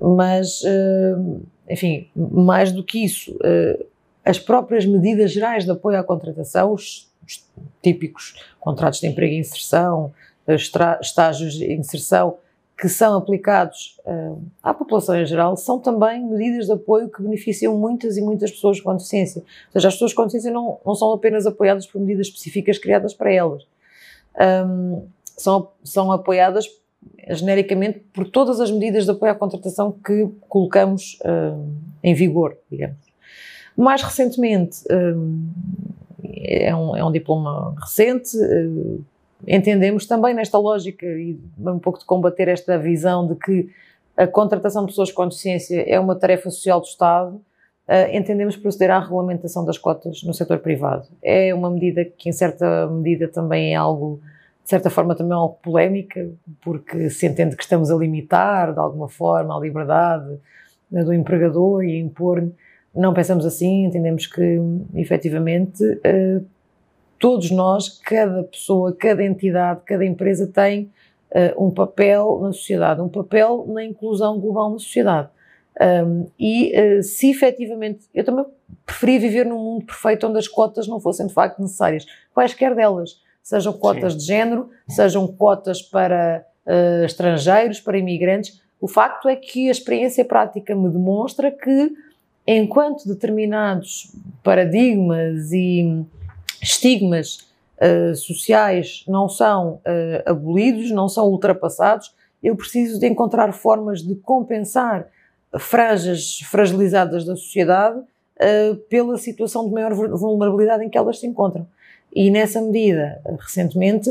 mas 0.00 0.62
uh, 0.62 1.40
enfim, 1.68 2.08
mais 2.14 2.72
do 2.72 2.82
que 2.82 3.04
isso, 3.04 3.32
uh, 3.36 3.84
as 4.24 4.38
próprias 4.38 4.84
medidas 4.84 5.32
gerais 5.32 5.64
de 5.64 5.70
apoio 5.70 5.98
à 5.98 6.04
contratação, 6.04 6.72
os, 6.72 7.10
os 7.26 7.44
típicos 7.82 8.42
contratos 8.60 9.00
de 9.00 9.06
emprego 9.06 9.34
e 9.34 9.38
inserção, 9.38 10.12
estágios 11.00 11.54
de 11.54 11.72
inserção, 11.72 12.38
que 12.78 12.88
são 12.88 13.16
aplicados 13.16 13.98
uh, 14.06 14.40
à 14.62 14.72
população 14.72 15.20
em 15.20 15.26
geral, 15.26 15.56
são 15.56 15.80
também 15.80 16.24
medidas 16.24 16.66
de 16.66 16.72
apoio 16.72 17.08
que 17.08 17.20
beneficiam 17.20 17.76
muitas 17.76 18.16
e 18.16 18.22
muitas 18.22 18.52
pessoas 18.52 18.80
com 18.80 18.94
deficiência. 18.94 19.42
Ou 19.42 19.72
seja, 19.72 19.88
as 19.88 19.94
pessoas 19.94 20.12
com 20.12 20.22
deficiência 20.22 20.52
não, 20.52 20.78
não 20.86 20.94
são 20.94 21.12
apenas 21.12 21.44
apoiadas 21.44 21.86
por 21.86 22.00
medidas 22.00 22.28
específicas 22.28 22.78
criadas 22.78 23.12
para 23.12 23.32
elas. 23.32 23.66
Um, 24.40 25.06
são, 25.36 25.70
são 25.82 26.12
apoiadas 26.12 26.68
genericamente 27.34 28.00
por 28.12 28.28
todas 28.28 28.60
as 28.60 28.70
medidas 28.70 29.04
de 29.04 29.10
apoio 29.10 29.32
à 29.32 29.34
contratação 29.34 29.92
que 29.92 30.28
colocamos 30.48 31.18
uh, 31.22 31.70
em 32.02 32.14
vigor, 32.14 32.56
digamos. 32.70 32.96
Mais 33.76 34.02
recentemente, 34.02 34.82
uh, 34.86 35.38
é, 36.34 36.74
um, 36.74 36.96
é 36.96 37.04
um 37.04 37.12
diploma 37.12 37.74
recente, 37.80 38.36
uh, 38.36 39.04
entendemos 39.46 40.06
também 40.06 40.34
nesta 40.34 40.58
lógica 40.58 41.06
e 41.06 41.38
um 41.58 41.78
pouco 41.78 41.98
de 41.98 42.04
combater 42.04 42.48
esta 42.48 42.78
visão 42.78 43.26
de 43.26 43.34
que 43.36 43.68
a 44.16 44.26
contratação 44.26 44.82
de 44.82 44.88
pessoas 44.88 45.12
com 45.12 45.28
deficiência 45.28 45.82
é 45.82 46.00
uma 46.00 46.16
tarefa 46.16 46.50
social 46.50 46.80
do 46.80 46.86
Estado, 46.86 47.40
entendemos 48.12 48.56
proceder 48.56 48.90
à 48.90 48.98
regulamentação 48.98 49.64
das 49.64 49.78
cotas 49.78 50.24
no 50.24 50.34
setor 50.34 50.58
privado. 50.58 51.06
É 51.22 51.54
uma 51.54 51.70
medida 51.70 52.04
que, 52.04 52.28
em 52.28 52.32
certa 52.32 52.88
medida, 52.88 53.28
também 53.28 53.72
é 53.72 53.76
algo 53.76 54.20
de 54.68 54.70
certa 54.70 54.90
forma 54.90 55.14
também 55.14 55.32
algo 55.32 55.58
polémica, 55.62 56.30
porque 56.60 57.08
se 57.08 57.26
entende 57.26 57.56
que 57.56 57.62
estamos 57.62 57.90
a 57.90 57.96
limitar 57.96 58.74
de 58.74 58.78
alguma 58.78 59.08
forma 59.08 59.56
a 59.56 59.58
liberdade 59.58 60.38
né, 60.90 61.02
do 61.02 61.14
empregador 61.14 61.82
e 61.84 61.98
impor. 61.98 62.46
Não 62.94 63.14
pensamos 63.14 63.46
assim, 63.46 63.86
entendemos 63.86 64.26
que 64.26 64.60
efetivamente 64.94 65.82
eh, 66.04 66.42
todos 67.18 67.50
nós, 67.50 67.98
cada 67.98 68.42
pessoa, 68.42 68.92
cada 68.92 69.24
entidade, 69.24 69.80
cada 69.86 70.04
empresa 70.04 70.46
tem 70.46 70.92
eh, 71.30 71.54
um 71.56 71.70
papel 71.70 72.38
na 72.42 72.52
sociedade, 72.52 73.00
um 73.00 73.08
papel 73.08 73.64
na 73.68 73.82
inclusão 73.82 74.38
global 74.38 74.72
na 74.72 74.78
sociedade. 74.78 75.30
Um, 75.80 76.26
e 76.38 76.74
uh, 76.78 77.02
se 77.02 77.30
efetivamente, 77.30 78.00
eu 78.12 78.24
também 78.24 78.44
preferia 78.84 79.20
viver 79.20 79.46
num 79.46 79.62
mundo 79.62 79.86
perfeito 79.86 80.26
onde 80.26 80.36
as 80.36 80.48
cotas 80.48 80.86
não 80.86 81.00
fossem 81.00 81.26
de 81.26 81.32
facto 81.32 81.62
necessárias, 81.62 82.04
quaisquer 82.34 82.74
delas, 82.74 83.22
sejam 83.48 83.72
cotas 83.72 84.12
Sim. 84.12 84.18
de 84.18 84.24
género, 84.26 84.68
sejam 84.86 85.26
cotas 85.26 85.80
para 85.80 86.44
uh, 86.66 87.04
estrangeiros, 87.06 87.80
para 87.80 87.96
imigrantes. 87.96 88.60
O 88.78 88.86
facto 88.86 89.26
é 89.26 89.34
que 89.34 89.68
a 89.68 89.70
experiência 89.70 90.22
prática 90.22 90.76
me 90.76 90.90
demonstra 90.90 91.50
que, 91.50 91.90
enquanto 92.46 93.08
determinados 93.08 94.12
paradigmas 94.44 95.50
e 95.50 96.04
estigmas 96.60 97.48
uh, 97.80 98.14
sociais 98.14 99.02
não 99.08 99.30
são 99.30 99.80
abolidos, 100.26 100.90
não 100.90 101.08
são 101.08 101.26
ultrapassados, 101.28 102.14
eu 102.42 102.54
preciso 102.54 103.00
de 103.00 103.06
encontrar 103.06 103.50
formas 103.54 104.02
de 104.02 104.14
compensar 104.16 105.06
franjas 105.58 106.40
fragilizadas 106.50 107.24
da 107.24 107.34
sociedade 107.34 107.98
uh, 107.98 108.76
pela 108.90 109.16
situação 109.16 109.66
de 109.66 109.72
maior 109.72 109.94
vulnerabilidade 109.94 110.84
em 110.84 110.90
que 110.90 110.98
elas 110.98 111.18
se 111.18 111.26
encontram. 111.26 111.66
E 112.14 112.30
nessa 112.30 112.60
medida, 112.60 113.20
recentemente, 113.38 114.10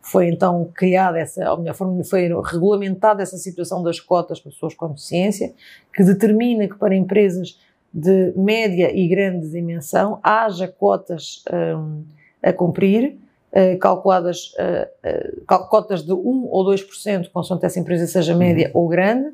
foi 0.00 0.28
então 0.28 0.70
criada 0.74 1.18
essa, 1.18 1.50
ou 1.52 1.58
melhor, 1.58 1.74
foi 1.74 2.28
regulamentada 2.44 3.22
essa 3.22 3.36
situação 3.36 3.82
das 3.82 4.00
cotas 4.00 4.40
para 4.40 4.50
pessoas 4.50 4.74
com 4.74 4.88
deficiência, 4.88 5.52
que 5.94 6.02
determina 6.02 6.66
que 6.66 6.76
para 6.76 6.94
empresas 6.94 7.58
de 7.92 8.32
média 8.36 8.90
e 8.94 9.08
grande 9.08 9.50
dimensão 9.50 10.18
haja 10.22 10.68
cotas 10.68 11.42
um, 11.52 12.04
a 12.42 12.52
cumprir, 12.52 13.16
uh, 13.52 13.78
calculadas, 13.78 14.52
uh, 14.54 15.44
uh, 15.44 15.68
cotas 15.68 16.02
de 16.02 16.12
1 16.12 16.48
ou 16.50 16.64
2%, 16.64 17.30
consoante 17.30 17.66
essa 17.66 17.78
empresa 17.78 18.06
seja 18.06 18.34
média 18.34 18.70
uhum. 18.74 18.82
ou 18.82 18.88
grande, 18.88 19.30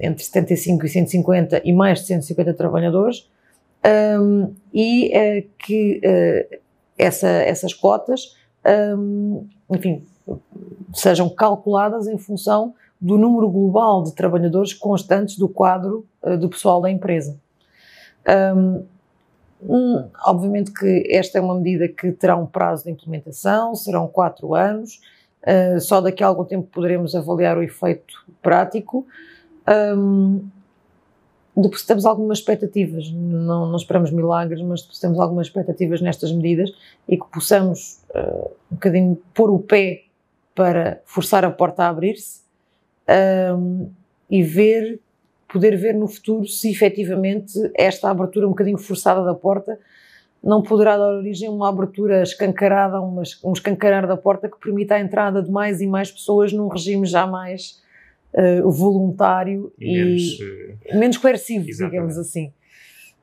entre 0.00 0.22
75 0.22 0.84
e 0.84 0.88
150 0.88 1.62
e 1.64 1.72
mais 1.72 2.00
de 2.00 2.06
150 2.08 2.52
trabalhadores, 2.54 3.30
um, 4.20 4.52
e 4.72 5.46
que 5.58 6.00
essa, 6.98 7.28
essas 7.28 7.74
cotas, 7.74 8.36
um, 8.96 9.46
enfim, 9.70 10.06
sejam 10.92 11.28
calculadas 11.28 12.06
em 12.06 12.16
função 12.16 12.74
do 13.00 13.18
número 13.18 13.48
global 13.50 14.02
de 14.02 14.14
trabalhadores 14.14 14.72
constantes 14.72 15.36
do 15.36 15.48
quadro 15.48 16.06
uh, 16.22 16.36
do 16.38 16.48
pessoal 16.48 16.80
da 16.80 16.90
empresa. 16.90 17.38
Um, 18.56 18.84
um, 19.66 20.08
obviamente 20.26 20.72
que 20.72 21.06
esta 21.10 21.38
é 21.38 21.40
uma 21.40 21.54
medida 21.54 21.88
que 21.88 22.12
terá 22.12 22.36
um 22.36 22.46
prazo 22.46 22.84
de 22.84 22.90
implementação, 22.90 23.74
serão 23.74 24.06
quatro 24.06 24.54
anos, 24.54 25.00
só 25.80 26.00
daqui 26.00 26.24
a 26.24 26.26
algum 26.26 26.44
tempo 26.44 26.66
poderemos 26.72 27.14
avaliar 27.14 27.58
o 27.58 27.62
efeito 27.62 28.14
prático, 28.42 29.06
um, 29.96 30.46
depositamos 31.56 32.04
algumas 32.04 32.38
expectativas, 32.38 33.10
não, 33.12 33.66
não, 33.66 33.76
esperamos 33.76 34.10
milagres, 34.10 34.60
mas 34.62 34.82
depositamos 34.82 35.20
algumas 35.20 35.46
expectativas 35.46 36.00
nestas 36.00 36.32
medidas 36.32 36.70
e 37.08 37.16
que 37.16 37.26
possamos 37.32 38.00
uh, 38.10 38.50
um 38.72 38.74
bocadinho 38.74 39.18
pôr 39.32 39.50
o 39.50 39.60
pé 39.60 40.04
para 40.54 41.00
forçar 41.04 41.44
a 41.44 41.50
porta 41.50 41.84
a 41.84 41.88
abrir-se 41.88 42.42
um, 43.56 43.88
e 44.28 44.42
ver, 44.42 45.00
poder 45.52 45.76
ver 45.76 45.94
no 45.94 46.08
futuro 46.08 46.46
se 46.46 46.70
efetivamente 46.70 47.52
esta 47.74 48.10
abertura 48.10 48.46
um 48.46 48.50
bocadinho 48.50 48.78
forçada 48.78 49.22
da 49.24 49.34
porta 49.34 49.78
não 50.42 50.60
poderá 50.60 50.96
dar 50.98 51.14
origem 51.14 51.48
a 51.48 51.52
uma 51.52 51.68
abertura 51.70 52.22
escancarada, 52.22 53.00
uma, 53.00 53.22
um 53.42 53.52
escancarar 53.52 54.06
da 54.06 54.16
porta 54.16 54.48
que 54.48 54.58
permita 54.58 54.96
a 54.96 55.00
entrada 55.00 55.42
de 55.42 55.50
mais 55.50 55.80
e 55.80 55.86
mais 55.86 56.10
pessoas 56.10 56.52
num 56.52 56.68
regime 56.68 57.06
jamais 57.06 57.82
uh, 58.34 58.70
voluntário 58.70 59.72
e, 59.78 59.92
menos, 59.92 60.40
uh, 60.40 60.98
menos 60.98 61.16
coercivo, 61.18 61.68
exatamente. 61.68 61.92
digamos 61.92 62.18
assim. 62.18 62.52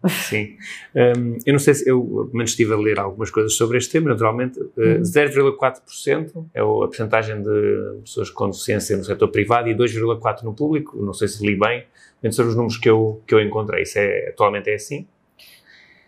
Sim. 0.10 0.58
Um, 0.96 1.38
eu 1.46 1.53
não 1.53 1.60
sei 1.60 1.75
se 1.75 1.88
eu, 1.88 2.01
pelo 2.01 2.30
menos, 2.34 2.51
estive 2.51 2.74
a 2.74 2.77
ler 2.77 3.00
algumas 3.00 3.30
coisas 3.30 3.53
sobre 3.53 3.77
este 3.77 3.91
tema, 3.91 4.10
naturalmente. 4.10 4.60
Uh, 4.60 4.72
uhum. 4.77 5.01
0,4% 5.01 6.46
é 6.53 6.62
a 6.62 6.88
percentagem 6.88 7.41
de 7.41 8.00
pessoas 8.03 8.30
com 8.30 8.50
deficiência 8.50 8.98
no 8.98 9.03
setor 9.03 9.27
privado 9.27 9.70
e 9.70 9.75
2,4% 9.75 10.44
no 10.44 10.53
público. 10.53 10.98
Não 11.03 11.13
sei 11.13 11.27
se 11.27 11.46
li 11.46 11.58
bem, 11.58 11.86
mas 12.24 12.36
são 12.36 12.48
os 12.48 12.56
números 12.56 12.77
que 12.77 12.89
eu, 12.89 13.22
que 13.27 13.36
eu 13.36 13.41
encontrei. 13.41 13.84
Isso 13.84 14.00
é, 14.00 14.30
atualmente 14.30 14.70
é 14.70 14.75
assim? 14.75 15.06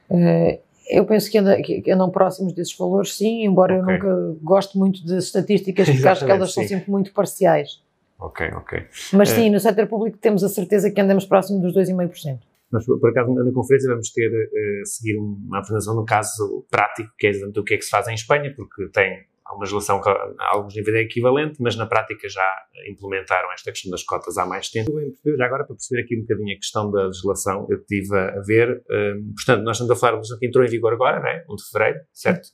Uh, 0.09 0.59
eu 0.89 1.05
penso 1.05 1.29
que, 1.29 1.37
anda, 1.37 1.61
que, 1.61 1.89
andam 1.91 2.09
próximos 2.09 2.53
desses 2.53 2.75
valores, 2.75 3.15
sim, 3.15 3.45
embora 3.45 3.79
okay. 3.79 3.95
eu 3.95 3.99
nunca 3.99 4.37
goste 4.41 4.77
muito 4.77 5.05
das 5.05 5.25
estatísticas, 5.25 5.89
porque 5.89 6.07
acho 6.07 6.25
que 6.25 6.31
elas 6.31 6.49
sim. 6.49 6.61
são 6.61 6.67
sempre 6.67 6.91
muito 6.91 7.13
parciais. 7.13 7.81
Ok, 8.23 8.47
ok. 8.55 8.87
Mas 9.11 9.29
sim, 9.29 9.49
uh, 9.49 9.51
no 9.51 9.59
setor 9.59 9.85
público 9.87 10.17
temos 10.17 10.45
a 10.45 10.49
certeza 10.49 10.89
que 10.89 11.01
andamos 11.01 11.25
próximo 11.25 11.59
dos 11.59 11.75
2,5%. 11.75 12.39
Nós, 12.71 12.85
por 12.85 13.09
acaso, 13.09 13.33
na 13.33 13.51
conferência 13.51 13.89
vamos 13.89 14.11
ter 14.11 14.29
uh, 14.29 14.85
seguir 14.85 15.17
uma 15.17 15.59
apresentação 15.59 15.93
no 15.93 16.05
caso 16.05 16.65
prático, 16.71 17.11
que 17.17 17.27
é 17.27 17.29
exatamente 17.31 17.59
o 17.59 17.63
que 17.63 17.73
é 17.73 17.77
que 17.77 17.83
se 17.83 17.89
faz 17.89 18.07
em 18.07 18.13
Espanha, 18.13 18.53
porque 18.55 18.87
tem 18.93 19.25
uma 19.51 19.59
legislação 19.59 20.01
que 20.01 20.09
a 20.09 20.33
alguns 20.39 20.75
níveis 20.75 20.95
é 20.95 21.01
equivalente, 21.01 21.61
mas 21.61 21.75
na 21.75 21.85
prática 21.85 22.27
já 22.29 22.47
implementaram 22.89 23.51
esta 23.51 23.71
questão 23.71 23.91
das 23.91 24.03
cotas 24.03 24.37
há 24.37 24.45
mais 24.45 24.69
tempo. 24.69 24.91
Já 25.37 25.45
agora, 25.45 25.65
para 25.65 25.75
perceber 25.75 26.01
aqui 26.01 26.17
um 26.17 26.21
bocadinho 26.21 26.55
a 26.55 26.59
questão 26.59 26.91
da 26.91 27.05
legislação, 27.07 27.67
eu 27.69 27.77
estive 27.77 28.17
a 28.17 28.41
ver, 28.41 28.83
um, 28.89 29.33
portanto, 29.35 29.63
nós 29.63 29.77
estamos 29.77 29.91
a 29.91 29.95
falar 29.95 30.11
de 30.11 30.15
uma 30.15 30.19
legislação 30.19 30.39
que 30.39 30.47
entrou 30.47 30.65
em 30.65 30.69
vigor 30.69 30.93
agora, 30.93 31.19
não 31.19 31.27
é? 31.27 31.45
1 31.49 31.55
de 31.55 31.63
fevereiro, 31.71 31.99
certo? 32.13 32.47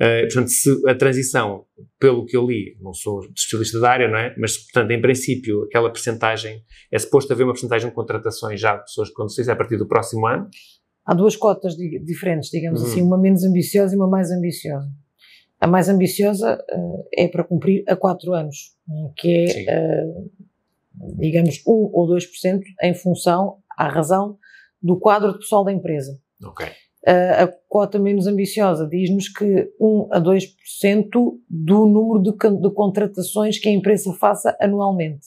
Uh, 0.00 0.26
portanto, 0.28 0.48
se 0.48 0.88
a 0.88 0.94
transição, 0.94 1.64
pelo 1.98 2.24
que 2.26 2.36
eu 2.36 2.46
li, 2.46 2.76
não 2.80 2.92
sou 2.92 3.20
especialista 3.34 3.80
da 3.80 3.90
área, 3.90 4.08
não 4.08 4.18
é? 4.18 4.34
Mas, 4.38 4.58
portanto, 4.58 4.90
em 4.90 5.00
princípio, 5.00 5.64
aquela 5.64 5.90
percentagem, 5.90 6.62
é 6.92 6.98
suposto 6.98 7.32
haver 7.32 7.44
uma 7.44 7.52
percentagem 7.52 7.88
de 7.88 7.94
contratações 7.94 8.60
já 8.60 8.76
de 8.76 8.84
pessoas 8.84 9.10
com 9.10 9.24
deficiência 9.24 9.52
a 9.52 9.56
partir 9.56 9.78
do 9.78 9.88
próximo 9.88 10.26
ano? 10.26 10.48
Há 11.06 11.14
duas 11.14 11.36
cotas 11.36 11.74
diferentes, 11.76 12.50
digamos 12.50 12.80
uhum. 12.80 12.86
assim, 12.86 13.02
uma 13.02 13.18
menos 13.18 13.44
ambiciosa 13.44 13.94
e 13.94 13.96
uma 13.96 14.08
mais 14.08 14.30
ambiciosa. 14.30 14.88
A 15.60 15.66
mais 15.66 15.88
ambiciosa 15.88 16.62
uh, 16.72 17.08
é 17.12 17.28
para 17.28 17.44
cumprir 17.44 17.84
a 17.88 17.96
quatro 17.96 18.32
anos, 18.34 18.74
né, 18.86 19.10
que 19.16 19.66
é, 19.68 20.04
uh, 20.04 20.30
digamos, 21.16 21.62
1 21.66 21.70
ou 21.70 22.08
2% 22.08 22.60
em 22.82 22.94
função, 22.94 23.58
à 23.76 23.88
razão, 23.88 24.38
do 24.82 24.98
quadro 24.98 25.32
de 25.32 25.38
pessoal 25.38 25.64
da 25.64 25.72
empresa. 25.72 26.20
Ok. 26.44 26.66
Uh, 27.06 27.44
a 27.44 27.46
cota 27.68 27.98
menos 27.98 28.26
ambiciosa 28.26 28.88
diz-nos 28.88 29.28
que 29.28 29.70
1 29.78 30.08
a 30.10 30.20
2% 30.20 31.10
do 31.50 31.86
número 31.86 32.22
de, 32.22 32.32
de, 32.32 32.74
contratações 32.74 33.58
que 33.58 33.68
a 33.68 33.72
empresa 33.72 34.12
faça 34.14 34.56
anualmente. 34.60 35.26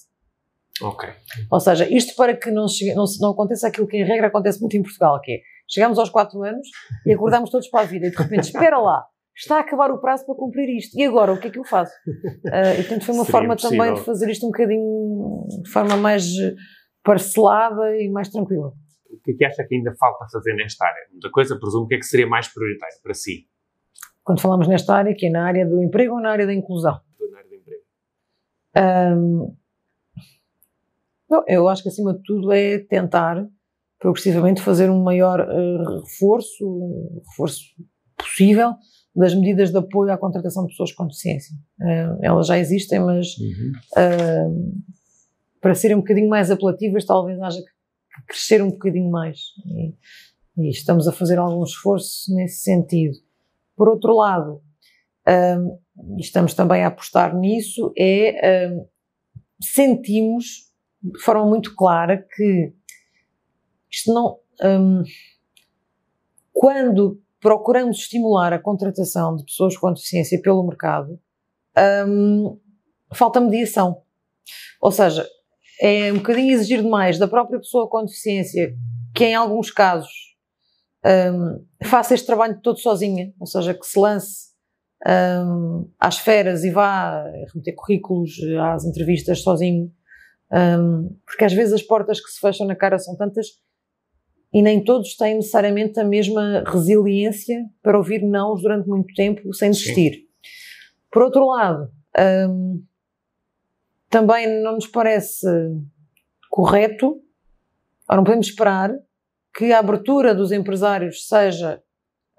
Ok. 0.82 1.10
Ou 1.52 1.60
seja, 1.60 1.88
isto 1.88 2.16
para 2.16 2.36
que 2.36 2.50
não, 2.52 2.68
chegue, 2.68 2.94
não, 2.96 3.06
não 3.20 3.32
aconteça 3.32 3.68
aquilo 3.68 3.88
que 3.88 3.98
em 3.98 4.04
regra 4.04 4.28
acontece 4.28 4.60
muito 4.60 4.76
em 4.76 4.82
Portugal, 4.82 5.20
que 5.22 5.34
é, 5.34 5.42
chegamos 5.68 6.00
aos 6.00 6.10
4 6.10 6.44
anos 6.44 6.68
e 7.06 7.14
acordamos 7.14 7.50
todos 7.50 7.68
para 7.68 7.82
a 7.82 7.86
vida 7.86 8.08
e 8.08 8.12
de 8.12 8.18
repente, 8.18 8.46
espera 8.46 8.80
lá, 8.80 9.06
está 9.38 9.58
a 9.58 9.60
acabar 9.60 9.92
o 9.92 10.00
prazo 10.00 10.26
para 10.26 10.36
cumprir 10.36 10.68
isto. 10.76 10.98
E 10.98 11.06
agora, 11.06 11.32
o 11.32 11.40
que 11.40 11.48
é 11.48 11.52
que 11.52 11.60
eu 11.60 11.64
faço? 11.64 11.94
Uh, 12.08 12.74
e 12.80 12.84
portanto 12.84 13.06
foi 13.06 13.16
uma 13.16 13.24
Seria 13.24 13.32
forma 13.32 13.54
impossível. 13.54 13.78
também 13.78 13.94
de 13.94 14.06
fazer 14.06 14.30
isto 14.30 14.46
um 14.46 14.50
bocadinho 14.50 15.48
de 15.64 15.70
forma 15.70 15.96
mais 15.96 16.26
parcelada 17.04 17.96
e 17.98 18.10
mais 18.10 18.30
tranquila. 18.30 18.74
O 19.10 19.20
que 19.24 19.32
é 19.32 19.34
que 19.36 19.46
acha 19.46 19.64
que 19.64 19.76
ainda 19.76 19.94
falta 19.96 20.26
fazer 20.32 20.54
nesta 20.56 20.86
área? 20.86 21.08
Muita 21.12 21.30
coisa, 21.30 21.58
presumo, 21.58 21.88
que 21.88 21.96
é 21.96 21.98
que 21.98 22.06
seria 22.06 22.28
mais 22.28 22.48
prioritário 22.52 22.96
para 23.04 23.14
si? 23.14 23.48
Quando 24.24 24.42
falamos 24.42 24.68
nesta 24.68 24.96
área, 24.96 25.16
que 25.16 25.28
é 25.28 25.30
na 25.30 25.46
área 25.46 25.66
do 25.66 25.82
emprego 25.82 26.16
ou 26.16 26.22
na 26.22 26.32
área 26.32 26.46
da 26.46 26.54
inclusão? 26.54 27.00
Na 27.32 27.38
área 27.38 27.50
do 27.50 27.56
emprego. 27.56 27.84
Um, 28.76 29.56
bom, 31.30 31.44
eu 31.48 31.68
acho 31.70 31.84
que 31.84 31.90
acima 31.90 32.14
de 32.14 32.22
tudo 32.24 32.52
é 32.52 32.80
tentar 32.80 33.48
progressivamente 34.00 34.62
fazer 34.62 34.90
um 34.90 35.02
maior 35.02 35.40
uh, 35.40 36.02
reforço, 36.02 36.68
um 36.68 37.22
reforço 37.30 37.64
possível 38.18 38.74
das 39.18 39.34
medidas 39.34 39.72
de 39.72 39.78
apoio 39.78 40.12
à 40.12 40.18
contratação 40.18 40.64
de 40.64 40.70
pessoas 40.70 40.92
com 40.92 41.08
deficiência. 41.08 41.56
Uh, 41.82 42.20
elas 42.22 42.48
já 42.48 42.60
existem, 42.60 43.00
mas 43.00 43.36
uhum. 43.38 43.72
uh, 43.98 44.82
para 45.60 45.74
serem 45.74 45.98
um 45.98 46.02
bocadinho 46.02 46.30
mais 46.30 46.52
apelativas, 46.52 47.04
talvez 47.04 47.42
haja 47.42 47.60
que 47.60 48.26
crescer 48.28 48.62
um 48.62 48.70
bocadinho 48.70 49.10
mais. 49.10 49.40
E, 49.66 49.96
e 50.58 50.70
estamos 50.70 51.08
a 51.08 51.12
fazer 51.12 51.40
algum 51.40 51.64
esforço 51.64 52.34
nesse 52.36 52.62
sentido. 52.62 53.18
Por 53.76 53.90
outro 53.90 54.16
lado, 54.16 54.62
um, 55.28 55.80
e 56.18 56.22
estamos 56.22 56.54
também 56.54 56.84
a 56.84 56.88
apostar 56.88 57.36
nisso, 57.36 57.92
é 57.98 58.70
um, 58.70 58.88
sentimos 59.60 60.72
de 61.02 61.20
forma 61.22 61.46
muito 61.46 61.76
clara 61.76 62.24
que 62.36 62.72
isto 63.92 64.14
não. 64.14 64.40
Um, 64.64 65.04
quando 66.54 67.22
procuramos 67.40 67.98
estimular 67.98 68.54
a 68.54 68.60
contratação 68.60 69.36
de 69.36 69.46
pessoas 69.46 69.78
com 69.78 69.94
deficiência 69.94 70.42
pelo 70.42 70.66
mercado, 70.66 71.20
um, 72.08 72.60
falta 73.14 73.40
mediação. 73.40 74.02
Ou 74.82 74.92
seja, 74.92 75.28
é 75.82 76.12
um 76.12 76.18
bocadinho 76.18 76.54
exigir 76.54 76.82
demais 76.82 77.18
da 77.18 77.28
própria 77.28 77.60
pessoa 77.60 77.88
com 77.88 78.04
deficiência, 78.04 78.76
que 79.14 79.26
em 79.26 79.36
alguns 79.36 79.72
casos 79.72 80.12
um, 81.06 81.66
faça 81.86 82.14
este 82.14 82.26
trabalho 82.26 82.60
todo 82.62 82.80
sozinha, 82.80 83.34
ou 83.40 83.46
seja, 83.46 83.74
que 83.74 83.86
se 83.86 84.00
lance 84.00 84.48
um, 85.46 85.90
às 86.00 86.18
feras 86.18 86.64
e 86.64 86.72
vá 86.72 87.24
remeter 87.54 87.76
currículos 87.76 88.32
às 88.74 88.84
entrevistas 88.86 89.42
sozinho, 89.42 89.92
porque 91.26 91.44
às 91.44 91.54
vezes 91.54 91.74
as 91.74 91.84
portas 91.84 92.20
que 92.20 92.30
se 92.32 92.40
fecham 92.40 92.66
na 92.66 92.76
cara 92.76 92.98
são 92.98 93.16
tantas 93.16 93.48
e 94.54 94.62
nem 94.62 94.84
todos 94.84 95.16
têm 95.16 95.36
necessariamente 95.36 96.00
a 96.00 96.04
mesma 96.04 96.64
resiliência 96.66 97.66
para 97.82 97.98
ouvir 97.98 98.22
não 98.24 98.56
durante 98.56 98.88
muito 98.88 99.14
tempo 99.14 99.54
sem 99.54 99.72
desistir. 99.72 100.14
Sim. 100.14 100.28
Por 101.12 101.24
outro 101.24 101.46
lado, 101.46 101.92
um, 102.50 102.84
também 104.10 104.62
não 104.62 104.76
nos 104.76 104.88
parece 104.88 105.48
correto, 106.50 107.22
ou 108.10 108.16
não 108.16 108.24
podemos 108.24 108.48
esperar, 108.48 108.92
que 109.56 109.72
a 109.74 109.80
abertura 109.80 110.34
dos 110.34 110.52
empresários 110.52 111.28
seja 111.28 111.82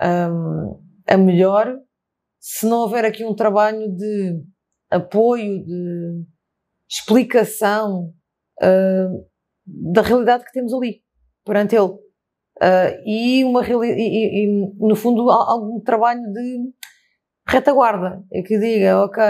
um, 0.01 0.81
a 1.07 1.17
melhor 1.17 1.79
se 2.41 2.67
não 2.67 2.79
houver 2.79 3.05
aqui 3.05 3.25
um 3.25 3.35
trabalho 3.35 3.91
de 3.95 4.41
apoio, 4.91 5.65
de 5.65 6.25
explicação 6.89 8.15
uh, 8.63 9.29
da 9.67 10.01
realidade 10.01 10.45
que 10.45 10.53
temos 10.53 10.73
ali 10.73 11.03
perante 11.49 11.75
ele. 11.75 11.89
Uh, 12.61 12.91
e, 13.07 13.45
uma, 13.45 13.63
e, 13.65 14.45
e, 14.45 14.73
no 14.79 14.95
fundo, 14.95 15.31
algum 15.31 15.81
trabalho 15.81 16.21
de 16.33 16.71
retaguarda, 17.49 18.23
que 18.47 18.59
diga, 18.59 19.05
ok, 19.05 19.23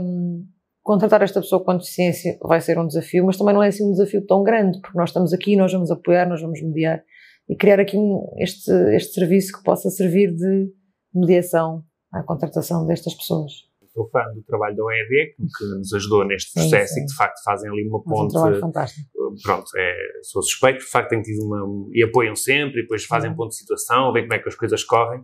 um, 0.00 0.46
contratar 0.82 1.22
esta 1.22 1.40
pessoa 1.40 1.62
com 1.62 1.76
deficiência 1.76 2.38
vai 2.40 2.60
ser 2.60 2.78
um 2.78 2.86
desafio, 2.86 3.26
mas 3.26 3.36
também 3.36 3.54
não 3.54 3.62
é 3.62 3.68
assim 3.68 3.84
um 3.84 3.92
desafio 3.92 4.24
tão 4.24 4.42
grande, 4.42 4.80
porque 4.80 4.96
nós 4.96 5.10
estamos 5.10 5.32
aqui, 5.34 5.54
nós 5.54 5.72
vamos 5.72 5.90
apoiar, 5.90 6.26
nós 6.26 6.40
vamos 6.40 6.62
mediar 6.62 7.04
e 7.48 7.54
criar 7.54 7.78
aqui 7.78 7.96
um, 7.96 8.26
este, 8.38 8.70
este 8.94 9.12
serviço 9.12 9.52
que 9.52 9.62
possa 9.62 9.90
servir 9.90 10.34
de 10.34 10.72
mediação 11.14 11.84
à 12.12 12.22
contratação 12.22 12.86
destas 12.86 13.14
pessoas 13.14 13.67
sou 13.98 14.08
fã 14.08 14.20
do 14.32 14.42
trabalho 14.42 14.76
da 14.76 14.84
OED, 14.84 15.34
que, 15.36 15.64
nos 15.76 15.92
ajudou 15.92 16.24
neste 16.24 16.52
processo 16.52 16.94
sim, 16.94 16.94
sim. 16.94 17.00
e 17.00 17.02
que 17.02 17.08
de 17.08 17.16
facto 17.16 17.42
fazem 17.44 17.70
ali 17.70 17.88
uma 17.88 18.02
ponte. 18.02 18.26
um 18.26 18.28
trabalho 18.28 18.60
fantástico. 18.60 19.08
Pronto, 19.42 19.66
é, 19.76 19.94
sou 20.22 20.42
suspeito, 20.42 20.78
de 20.78 20.90
facto 20.90 21.10
têm 21.10 21.22
tido 21.22 21.44
uma. 21.44 21.88
e 21.92 22.02
apoiam 22.02 22.34
sempre, 22.34 22.80
e 22.80 22.82
depois 22.82 23.04
fazem 23.04 23.34
ponto 23.34 23.50
de 23.50 23.56
situação, 23.56 24.12
veem 24.12 24.26
como 24.26 24.34
é 24.34 24.38
que 24.38 24.48
as 24.48 24.54
coisas 24.54 24.84
correm. 24.84 25.20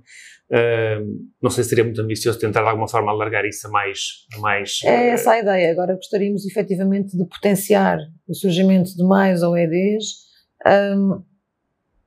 Uh, 0.50 1.30
não 1.42 1.50
sei 1.50 1.64
se 1.64 1.70
seria 1.70 1.84
muito 1.84 2.00
ambicioso 2.00 2.38
tentar 2.38 2.62
de 2.62 2.68
alguma 2.68 2.88
forma 2.88 3.10
alargar 3.10 3.46
isso 3.46 3.66
a 3.66 3.70
mais. 3.70 3.98
A 4.36 4.40
mais 4.40 4.80
é 4.84 5.10
essa 5.10 5.32
a 5.32 5.38
ideia. 5.38 5.72
Agora 5.72 5.94
gostaríamos 5.94 6.44
efetivamente 6.44 7.16
de 7.16 7.24
potenciar 7.24 7.98
o 8.28 8.34
surgimento 8.34 8.94
de 8.94 9.04
mais 9.04 9.42
OEDs. 9.42 10.24
Um, 10.66 11.22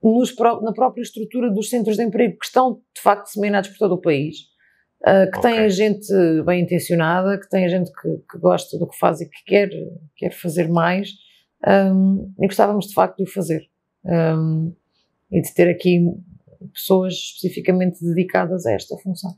nos, 0.04 0.34
na 0.62 0.72
própria 0.72 1.02
estrutura 1.02 1.52
dos 1.52 1.70
centros 1.70 1.98
de 1.98 2.04
emprego 2.04 2.38
que 2.38 2.46
estão 2.46 2.82
de 2.96 3.02
facto 3.02 3.26
disseminados 3.26 3.70
por 3.72 3.78
todo 3.80 3.96
o 3.96 4.02
país 4.02 4.36
Uh, 5.02 5.30
que 5.32 5.38
okay. 5.38 5.54
tem 5.54 5.70
gente 5.70 6.08
bem 6.46 6.64
intencionada, 6.64 7.40
que 7.40 7.48
tem 7.50 7.70
gente 7.70 7.92
que, 7.92 8.18
que, 8.30 8.38
gosta 8.40 8.78
do 8.80 8.88
que 8.88 8.98
faz 8.98 9.22
e 9.22 9.30
que 9.30 9.44
quer, 9.46 9.70
quer 10.16 10.32
fazer 10.32 10.68
mais, 10.68 11.12
um, 11.66 12.34
e 12.40 12.48
gostávamos 12.48 12.88
de 12.88 12.94
facto 12.94 13.18
de 13.18 13.24
o 13.24 13.32
fazer. 13.32 13.62
Um, 14.04 14.74
e 15.32 15.42
de 15.42 15.54
ter 15.54 15.70
aqui 15.70 16.00
pessoas 16.74 17.14
especificamente 17.14 18.04
dedicadas 18.04 18.66
a 18.66 18.74
esta 18.74 18.98
função. 18.98 19.32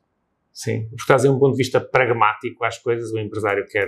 Sim, 0.51 0.87
porque 0.89 1.05
trazer 1.07 1.29
um 1.29 1.39
ponto 1.39 1.53
de 1.53 1.57
vista 1.57 1.79
pragmático 1.79 2.63
às 2.65 2.77
coisas, 2.77 3.11
o 3.11 3.19
empresário 3.19 3.65
quer 3.67 3.87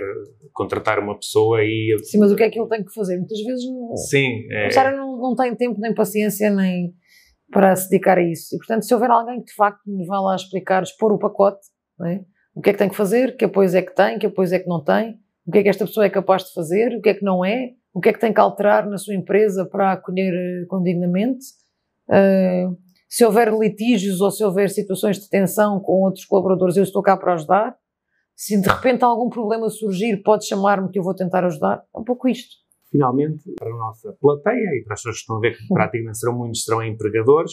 contratar 0.52 0.98
uma 0.98 1.18
pessoa 1.18 1.62
e... 1.62 1.94
Sim, 2.02 2.18
mas 2.18 2.32
o 2.32 2.36
que 2.36 2.42
é 2.42 2.50
que 2.50 2.58
ele 2.58 2.68
tem 2.68 2.84
que 2.84 2.94
fazer? 2.94 3.18
Muitas 3.18 3.38
vezes 3.40 3.64
Sim, 4.08 4.46
é... 4.50 4.56
o 4.56 4.60
empresário 4.60 4.96
não, 4.96 5.18
não 5.18 5.36
tem 5.36 5.54
tempo, 5.54 5.78
nem 5.78 5.94
paciência, 5.94 6.50
nem 6.50 6.94
para 7.52 7.76
se 7.76 7.88
dedicar 7.88 8.18
a 8.18 8.22
isso. 8.22 8.54
E, 8.54 8.58
portanto, 8.58 8.84
se 8.84 8.94
houver 8.94 9.10
alguém 9.10 9.40
que 9.40 9.46
de 9.46 9.54
facto 9.54 9.82
nos 9.86 10.06
vá 10.06 10.18
lá 10.18 10.34
explicar, 10.34 10.82
expor 10.82 11.12
o 11.12 11.18
pacote, 11.18 11.60
é? 12.04 12.20
o 12.54 12.60
que 12.60 12.70
é 12.70 12.72
que 12.72 12.78
tem 12.78 12.88
que 12.88 12.96
fazer, 12.96 13.36
que 13.36 13.44
apoios 13.44 13.74
é 13.74 13.82
que 13.82 13.94
tem, 13.94 14.18
que 14.18 14.26
apoios 14.26 14.52
é 14.52 14.58
que 14.58 14.68
não 14.68 14.82
tem, 14.82 15.20
o 15.46 15.52
que 15.52 15.58
é 15.58 15.62
que 15.62 15.68
esta 15.68 15.84
pessoa 15.86 16.06
é 16.06 16.10
capaz 16.10 16.44
de 16.44 16.54
fazer, 16.54 16.96
o 16.96 17.00
que 17.00 17.10
é 17.10 17.14
que 17.14 17.24
não 17.24 17.44
é, 17.44 17.72
o 17.94 18.00
que 18.00 18.08
é 18.08 18.12
que 18.12 18.18
tem 18.18 18.32
que 18.32 18.40
alterar 18.40 18.88
na 18.88 18.96
sua 18.96 19.14
empresa 19.14 19.66
para 19.66 19.92
acolher 19.92 20.32
eh, 20.32 20.66
com 20.66 20.82
dignamente. 20.82 21.44
Uh, 22.08 22.76
se 23.08 23.24
houver 23.24 23.52
litígios 23.52 24.20
ou 24.20 24.30
se 24.30 24.42
houver 24.42 24.70
situações 24.70 25.18
de 25.18 25.28
tensão 25.28 25.78
com 25.78 26.04
outros 26.04 26.24
colaboradores, 26.24 26.76
eu 26.76 26.82
estou 26.82 27.02
cá 27.02 27.16
para 27.16 27.34
ajudar. 27.34 27.76
Se 28.34 28.58
de 28.58 28.66
repente 28.66 29.04
algum 29.04 29.28
problema 29.28 29.68
surgir, 29.68 30.22
pode 30.22 30.46
chamar-me 30.46 30.90
que 30.90 30.98
eu 30.98 31.02
vou 31.02 31.14
tentar 31.14 31.44
ajudar. 31.44 31.82
É 31.94 31.98
um 31.98 32.04
pouco 32.04 32.26
isto 32.26 32.61
finalmente, 32.92 33.50
para 33.58 33.68
a 33.68 33.76
nossa 33.76 34.14
plateia 34.20 34.78
e 34.78 34.84
para 34.84 34.94
as 34.94 35.00
pessoas 35.00 35.16
que 35.16 35.20
estão 35.22 35.38
a 35.38 35.40
ver 35.40 35.56
que 35.56 35.66
praticamente 35.66 36.18
serão 36.18 36.36
muitos, 36.36 36.62
serão 36.62 36.84
empregadores, 36.84 37.52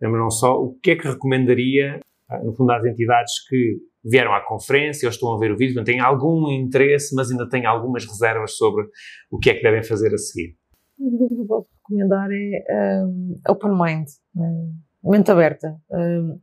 mas 0.00 0.12
não 0.12 0.30
só, 0.30 0.54
o 0.54 0.74
que 0.82 0.92
é 0.92 0.96
que 0.96 1.06
recomendaria, 1.06 2.00
ah, 2.28 2.42
no 2.42 2.54
fundo, 2.54 2.72
às 2.72 2.84
entidades 2.84 3.32
que 3.48 3.76
vieram 4.04 4.32
à 4.32 4.40
conferência 4.40 5.06
ou 5.06 5.10
estão 5.10 5.34
a 5.34 5.38
ver 5.38 5.52
o 5.52 5.56
vídeo, 5.56 5.84
têm 5.84 6.00
algum 6.00 6.50
interesse, 6.50 7.14
mas 7.14 7.30
ainda 7.30 7.48
têm 7.48 7.66
algumas 7.66 8.06
reservas 8.06 8.56
sobre 8.56 8.86
o 9.30 9.38
que 9.38 9.50
é 9.50 9.54
que 9.54 9.62
devem 9.62 9.82
fazer 9.82 10.14
a 10.14 10.18
seguir? 10.18 10.56
O 10.98 11.28
que 11.28 11.34
eu 11.34 11.46
posso 11.46 11.68
recomendar 11.76 12.28
é 12.32 13.04
um, 13.04 13.38
open 13.48 13.72
mind, 13.72 14.06
um, 14.36 14.74
mente 15.04 15.30
aberta. 15.30 15.76
Um, 15.90 16.40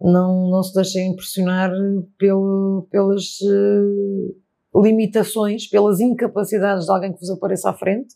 não, 0.00 0.50
não 0.50 0.62
se 0.62 0.74
deixem 0.74 1.12
impressionar 1.12 1.70
pelo, 2.18 2.86
pelas 2.90 3.40
uh, 3.40 4.36
limitações, 4.82 5.68
pelas 5.68 6.00
incapacidades 6.00 6.86
de 6.86 6.92
alguém 6.92 7.12
que 7.12 7.20
vos 7.20 7.30
apareça 7.30 7.70
à 7.70 7.74
frente. 7.74 8.14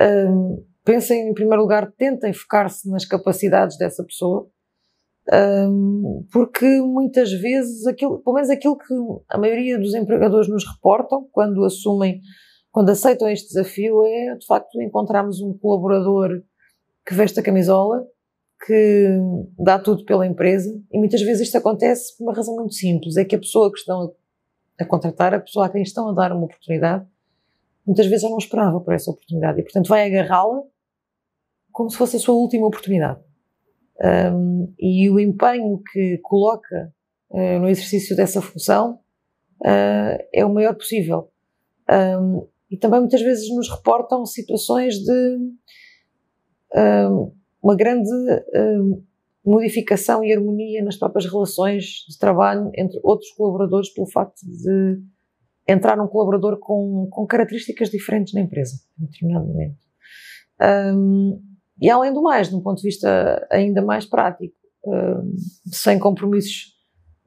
Um, 0.00 0.64
pensem, 0.84 1.28
em 1.28 1.34
primeiro 1.34 1.62
lugar, 1.62 1.92
tentem 1.92 2.32
focar-se 2.32 2.88
nas 2.90 3.04
capacidades 3.04 3.76
dessa 3.76 4.04
pessoa, 4.04 4.48
um, 5.68 6.26
porque 6.32 6.66
muitas 6.80 7.30
vezes, 7.32 7.86
aquilo, 7.86 8.20
pelo 8.22 8.34
menos 8.34 8.50
aquilo 8.50 8.76
que 8.76 8.94
a 9.28 9.38
maioria 9.38 9.78
dos 9.78 9.94
empregadores 9.94 10.48
nos 10.48 10.64
reportam 10.66 11.28
quando 11.30 11.64
assumem, 11.64 12.20
quando 12.72 12.90
aceitam 12.90 13.28
este 13.28 13.48
desafio, 13.48 14.04
é 14.04 14.36
de 14.36 14.46
facto 14.46 14.80
encontrarmos 14.80 15.40
um 15.40 15.56
colaborador 15.56 16.42
que 17.06 17.14
veste 17.14 17.38
a 17.38 17.42
camisola, 17.42 18.04
que 18.66 19.18
dá 19.58 19.78
tudo 19.78 20.04
pela 20.04 20.26
empresa, 20.26 20.70
e 20.92 20.98
muitas 20.98 21.22
vezes 21.22 21.46
isto 21.46 21.56
acontece 21.56 22.16
por 22.16 22.24
uma 22.24 22.34
razão 22.34 22.54
muito 22.56 22.74
simples: 22.74 23.16
é 23.16 23.24
que 23.24 23.36
a 23.36 23.38
pessoa 23.38 23.70
que 23.70 23.78
estão 23.78 24.12
a 24.82 24.86
contratar 24.86 25.34
a 25.34 25.40
pessoa 25.40 25.66
a 25.66 25.68
quem 25.68 25.82
estão 25.82 26.08
a 26.08 26.12
dar 26.12 26.32
uma 26.32 26.44
oportunidade, 26.44 27.06
muitas 27.86 28.06
vezes 28.06 28.24
eu 28.24 28.30
não 28.30 28.38
esperava 28.38 28.80
por 28.80 28.94
essa 28.94 29.10
oportunidade 29.10 29.60
e, 29.60 29.62
portanto, 29.62 29.88
vai 29.88 30.06
agarrá-la 30.06 30.62
como 31.72 31.90
se 31.90 31.96
fosse 31.96 32.16
a 32.16 32.20
sua 32.20 32.34
última 32.34 32.66
oportunidade. 32.66 33.20
Um, 34.02 34.72
e 34.78 35.10
o 35.10 35.20
empenho 35.20 35.82
que 35.92 36.18
coloca 36.22 36.92
uh, 37.30 37.58
no 37.58 37.68
exercício 37.68 38.16
dessa 38.16 38.40
função 38.40 38.98
uh, 39.60 40.24
é 40.32 40.44
o 40.44 40.52
maior 40.52 40.74
possível. 40.74 41.30
Um, 41.90 42.46
e 42.70 42.76
também 42.76 43.00
muitas 43.00 43.20
vezes 43.20 43.54
nos 43.54 43.68
reportam 43.68 44.24
situações 44.24 44.94
de 44.94 45.38
um, 46.74 47.32
uma 47.62 47.76
grande 47.76 48.08
modificação 49.44 50.22
e 50.22 50.32
harmonia 50.32 50.82
nas 50.84 50.96
próprias 50.96 51.30
relações 51.30 52.04
de 52.08 52.18
trabalho 52.18 52.70
entre 52.76 53.00
outros 53.02 53.30
colaboradores 53.32 53.92
pelo 53.92 54.10
facto 54.10 54.40
de 54.44 55.00
entrar 55.66 56.00
um 56.00 56.08
colaborador 56.08 56.58
com, 56.58 57.08
com 57.10 57.26
características 57.26 57.90
diferentes 57.90 58.34
na 58.34 58.40
empresa, 58.40 58.74
em 59.00 59.06
determinado 59.06 59.46
momento. 59.46 59.78
Um, 60.94 61.40
e 61.80 61.88
além 61.88 62.12
do 62.12 62.22
mais, 62.22 62.48
de 62.48 62.56
um 62.56 62.60
ponto 62.60 62.78
de 62.78 62.88
vista 62.88 63.46
ainda 63.50 63.80
mais 63.80 64.04
prático, 64.04 64.54
um, 64.84 65.34
sem 65.72 65.98
compromissos, 65.98 66.74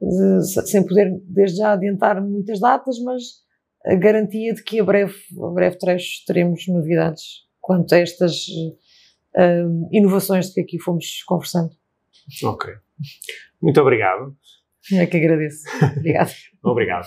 de, 0.00 0.42
sem 0.66 0.86
poder 0.86 1.10
desde 1.26 1.58
já 1.58 1.72
adiantar 1.72 2.22
muitas 2.22 2.60
datas, 2.60 2.98
mas 3.00 3.22
a 3.86 3.94
garantia 3.94 4.54
de 4.54 4.62
que 4.62 4.80
a 4.80 4.84
breve, 4.84 5.14
a 5.42 5.50
breve 5.50 5.78
trecho 5.78 6.24
teremos 6.26 6.66
novidades 6.68 7.44
quanto 7.60 7.94
a 7.94 7.98
estas 7.98 8.46
um, 9.36 9.88
inovações 9.90 10.48
de 10.48 10.54
que 10.54 10.60
aqui 10.60 10.78
fomos 10.78 11.22
conversando. 11.26 11.70
Ok. 12.44 12.72
Muito 13.60 13.80
obrigado. 13.80 14.36
É 14.92 15.06
que 15.06 15.16
agradeço. 15.16 15.64
Obrigado. 15.96 16.32
Obrigado. 16.62 17.06